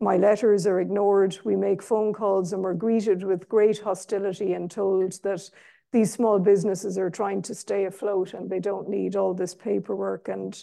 My 0.00 0.16
letters 0.16 0.66
are 0.66 0.80
ignored. 0.80 1.38
We 1.44 1.56
make 1.56 1.82
phone 1.82 2.12
calls 2.12 2.52
and 2.52 2.62
we're 2.62 2.74
greeted 2.74 3.24
with 3.24 3.48
great 3.48 3.78
hostility 3.78 4.52
and 4.52 4.70
told 4.70 5.22
that 5.22 5.50
these 5.92 6.12
small 6.12 6.38
businesses 6.38 6.98
are 6.98 7.10
trying 7.10 7.42
to 7.42 7.54
stay 7.54 7.84
afloat 7.84 8.34
and 8.34 8.50
they 8.50 8.60
don't 8.60 8.88
need 8.88 9.16
all 9.16 9.32
this 9.32 9.54
paperwork 9.54 10.28
and 10.28 10.62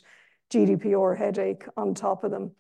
GDPR 0.52 1.18
headache 1.18 1.66
on 1.76 1.96
top 1.96 2.24
of 2.24 2.32
them. 2.32 2.52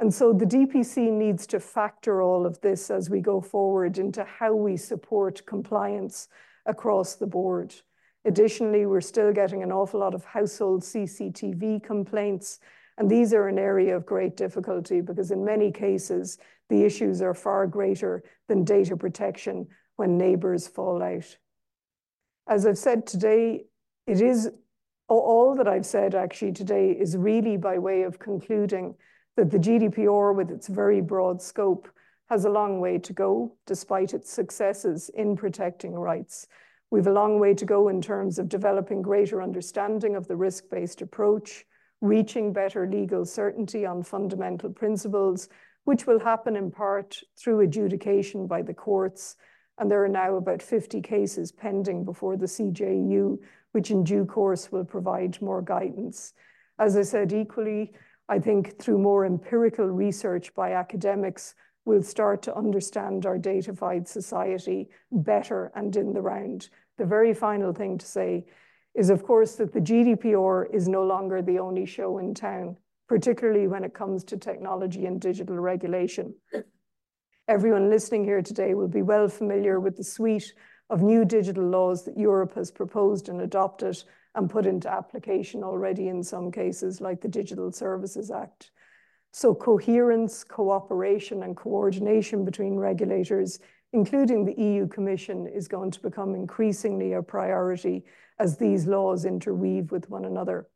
And 0.00 0.12
so 0.12 0.32
the 0.32 0.46
DPC 0.46 1.12
needs 1.12 1.46
to 1.48 1.60
factor 1.60 2.22
all 2.22 2.46
of 2.46 2.60
this 2.60 2.90
as 2.90 3.10
we 3.10 3.20
go 3.20 3.40
forward 3.40 3.98
into 3.98 4.24
how 4.24 4.54
we 4.54 4.76
support 4.76 5.44
compliance 5.46 6.28
across 6.66 7.16
the 7.16 7.26
board. 7.26 7.74
Additionally, 8.24 8.86
we're 8.86 9.00
still 9.00 9.32
getting 9.32 9.62
an 9.62 9.72
awful 9.72 10.00
lot 10.00 10.14
of 10.14 10.24
household 10.24 10.82
CCTV 10.82 11.82
complaints, 11.82 12.58
and 12.96 13.08
these 13.08 13.32
are 13.32 13.48
an 13.48 13.58
area 13.58 13.96
of 13.96 14.04
great 14.04 14.36
difficulty 14.36 15.00
because 15.00 15.30
in 15.30 15.44
many 15.44 15.70
cases, 15.70 16.38
the 16.68 16.84
issues 16.84 17.22
are 17.22 17.34
far 17.34 17.66
greater 17.66 18.22
than 18.48 18.64
data 18.64 18.96
protection 18.96 19.66
when 19.96 20.18
neighbours 20.18 20.66
fall 20.66 21.02
out. 21.02 21.36
As 22.48 22.66
I've 22.66 22.78
said 22.78 23.06
today, 23.06 23.64
it 24.06 24.20
is 24.20 24.50
all 25.08 25.54
that 25.56 25.68
I've 25.68 25.86
said 25.86 26.14
actually 26.14 26.52
today 26.52 26.90
is 26.90 27.16
really 27.16 27.56
by 27.56 27.78
way 27.78 28.02
of 28.02 28.18
concluding 28.18 28.94
that 29.36 29.50
the 29.50 29.58
GDPR, 29.58 30.34
with 30.34 30.50
its 30.50 30.66
very 30.66 31.00
broad 31.00 31.40
scope, 31.40 31.88
has 32.28 32.44
a 32.44 32.50
long 32.50 32.80
way 32.80 32.98
to 32.98 33.12
go 33.12 33.56
despite 33.66 34.12
its 34.12 34.30
successes 34.30 35.10
in 35.14 35.36
protecting 35.36 35.94
rights. 35.94 36.46
We've 36.90 37.06
a 37.06 37.12
long 37.12 37.38
way 37.38 37.52
to 37.54 37.66
go 37.66 37.88
in 37.88 38.00
terms 38.00 38.38
of 38.38 38.48
developing 38.48 39.02
greater 39.02 39.42
understanding 39.42 40.16
of 40.16 40.26
the 40.26 40.36
risk-based 40.36 41.02
approach, 41.02 41.66
reaching 42.00 42.52
better 42.52 42.88
legal 42.88 43.26
certainty 43.26 43.84
on 43.84 44.02
fundamental 44.02 44.70
principles, 44.70 45.48
which 45.84 46.06
will 46.06 46.18
happen 46.18 46.56
in 46.56 46.70
part 46.70 47.20
through 47.36 47.60
adjudication 47.60 48.46
by 48.46 48.62
the 48.62 48.72
courts. 48.72 49.36
And 49.78 49.90
there 49.90 50.02
are 50.02 50.08
now 50.08 50.36
about 50.36 50.62
50 50.62 51.02
cases 51.02 51.52
pending 51.52 52.04
before 52.04 52.36
the 52.36 52.46
CJEU, 52.46 53.38
which 53.72 53.90
in 53.90 54.02
due 54.02 54.24
course 54.24 54.72
will 54.72 54.84
provide 54.84 55.40
more 55.42 55.60
guidance. 55.60 56.32
As 56.78 56.96
I 56.96 57.02
said, 57.02 57.32
equally, 57.32 57.92
I 58.30 58.38
think 58.38 58.78
through 58.78 58.98
more 58.98 59.26
empirical 59.26 59.86
research 59.86 60.54
by 60.54 60.72
academics, 60.72 61.54
we'll 61.88 62.02
start 62.02 62.42
to 62.42 62.54
understand 62.54 63.24
our 63.24 63.38
datafied 63.38 64.06
society 64.06 64.90
better 65.10 65.72
and 65.74 65.96
in 65.96 66.12
the 66.12 66.20
round. 66.20 66.68
The 66.98 67.06
very 67.06 67.32
final 67.32 67.72
thing 67.72 67.96
to 67.96 68.04
say 68.04 68.44
is, 68.94 69.08
of 69.08 69.22
course, 69.22 69.54
that 69.54 69.72
the 69.72 69.80
GDPR 69.80 70.66
is 70.72 70.86
no 70.86 71.02
longer 71.02 71.40
the 71.40 71.58
only 71.58 71.86
show 71.86 72.18
in 72.18 72.34
town, 72.34 72.76
particularly 73.08 73.66
when 73.68 73.84
it 73.84 73.94
comes 73.94 74.22
to 74.24 74.36
technology 74.36 75.06
and 75.06 75.18
digital 75.18 75.56
regulation. 75.56 76.34
Everyone 77.48 77.88
listening 77.88 78.24
here 78.24 78.42
today 78.42 78.74
will 78.74 78.88
be 78.88 79.00
well 79.00 79.26
familiar 79.26 79.80
with 79.80 79.96
the 79.96 80.04
suite 80.04 80.52
of 80.90 81.00
new 81.00 81.24
digital 81.24 81.64
laws 81.64 82.04
that 82.04 82.18
Europe 82.18 82.54
has 82.54 82.70
proposed 82.70 83.30
and 83.30 83.40
adopted 83.40 83.96
and 84.34 84.50
put 84.50 84.66
into 84.66 84.92
application 84.92 85.64
already 85.64 86.08
in 86.08 86.22
some 86.22 86.52
cases, 86.52 87.00
like 87.00 87.22
the 87.22 87.28
Digital 87.28 87.72
Services 87.72 88.30
Act. 88.30 88.72
So 89.32 89.54
coherence, 89.54 90.42
cooperation 90.44 91.42
and 91.42 91.56
coordination 91.56 92.44
between 92.44 92.76
regulators, 92.76 93.58
including 93.92 94.44
the 94.44 94.60
EU 94.60 94.86
Commission, 94.88 95.46
is 95.46 95.68
going 95.68 95.90
to 95.92 96.00
become 96.00 96.34
increasingly 96.34 97.12
a 97.12 97.22
priority 97.22 98.04
as 98.38 98.56
these 98.56 98.86
laws 98.86 99.24
interweave 99.24 99.92
with 99.92 100.08
one 100.10 100.24
another. 100.24 100.68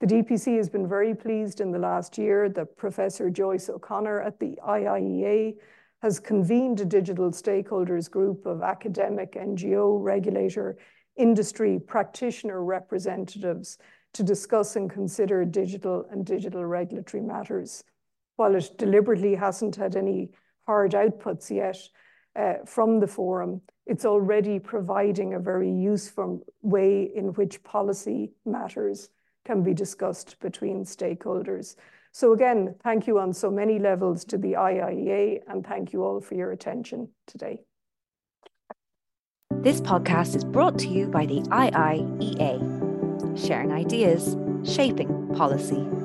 The 0.00 0.06
DPC 0.06 0.56
has 0.56 0.70
been 0.70 0.88
very 0.88 1.14
pleased 1.14 1.60
in 1.60 1.72
the 1.72 1.78
last 1.78 2.16
year 2.16 2.48
that 2.50 2.76
Professor 2.76 3.28
Joyce 3.28 3.68
O'Connor 3.68 4.22
at 4.22 4.40
the 4.40 4.58
IIEA 4.66 5.56
has 6.00 6.18
convened 6.18 6.80
a 6.80 6.86
digital 6.86 7.30
stakeholders 7.30 8.10
group 8.10 8.46
of 8.46 8.62
academic, 8.62 9.32
NGO, 9.34 10.02
regulator, 10.02 10.78
industry 11.16 11.78
practitioner 11.78 12.64
representatives 12.64 13.76
to 14.14 14.22
discuss 14.22 14.76
and 14.76 14.90
consider 14.90 15.44
digital 15.44 16.06
and 16.10 16.24
digital 16.24 16.64
regulatory 16.64 17.22
matters. 17.22 17.84
While 18.36 18.54
it 18.54 18.78
deliberately 18.78 19.34
hasn't 19.34 19.76
had 19.76 19.96
any 19.96 20.30
hard 20.66 20.92
outputs 20.92 21.50
yet 21.50 21.78
uh, 22.36 22.64
from 22.64 23.00
the 23.00 23.06
forum, 23.06 23.60
it's 23.86 24.04
already 24.04 24.58
providing 24.58 25.34
a 25.34 25.40
very 25.40 25.70
useful 25.70 26.44
way 26.62 27.10
in 27.14 27.32
which 27.34 27.62
policy 27.62 28.32
matters 28.44 29.08
can 29.44 29.62
be 29.62 29.74
discussed 29.74 30.38
between 30.40 30.84
stakeholders. 30.84 31.76
So 32.12 32.32
again, 32.32 32.74
thank 32.82 33.06
you 33.06 33.18
on 33.18 33.32
so 33.32 33.50
many 33.50 33.78
levels 33.78 34.24
to 34.26 34.38
the 34.38 34.52
IIEA 34.52 35.40
and 35.48 35.66
thank 35.66 35.92
you 35.92 36.04
all 36.04 36.20
for 36.20 36.34
your 36.34 36.52
attention 36.52 37.08
today. 37.26 37.62
This 39.62 39.80
podcast 39.80 40.36
is 40.36 40.44
brought 40.44 40.78
to 40.80 40.88
you 40.88 41.06
by 41.06 41.26
the 41.26 41.40
IIEA, 41.40 42.89
sharing 43.36 43.72
ideas, 43.72 44.36
shaping 44.64 45.28
policy. 45.34 45.99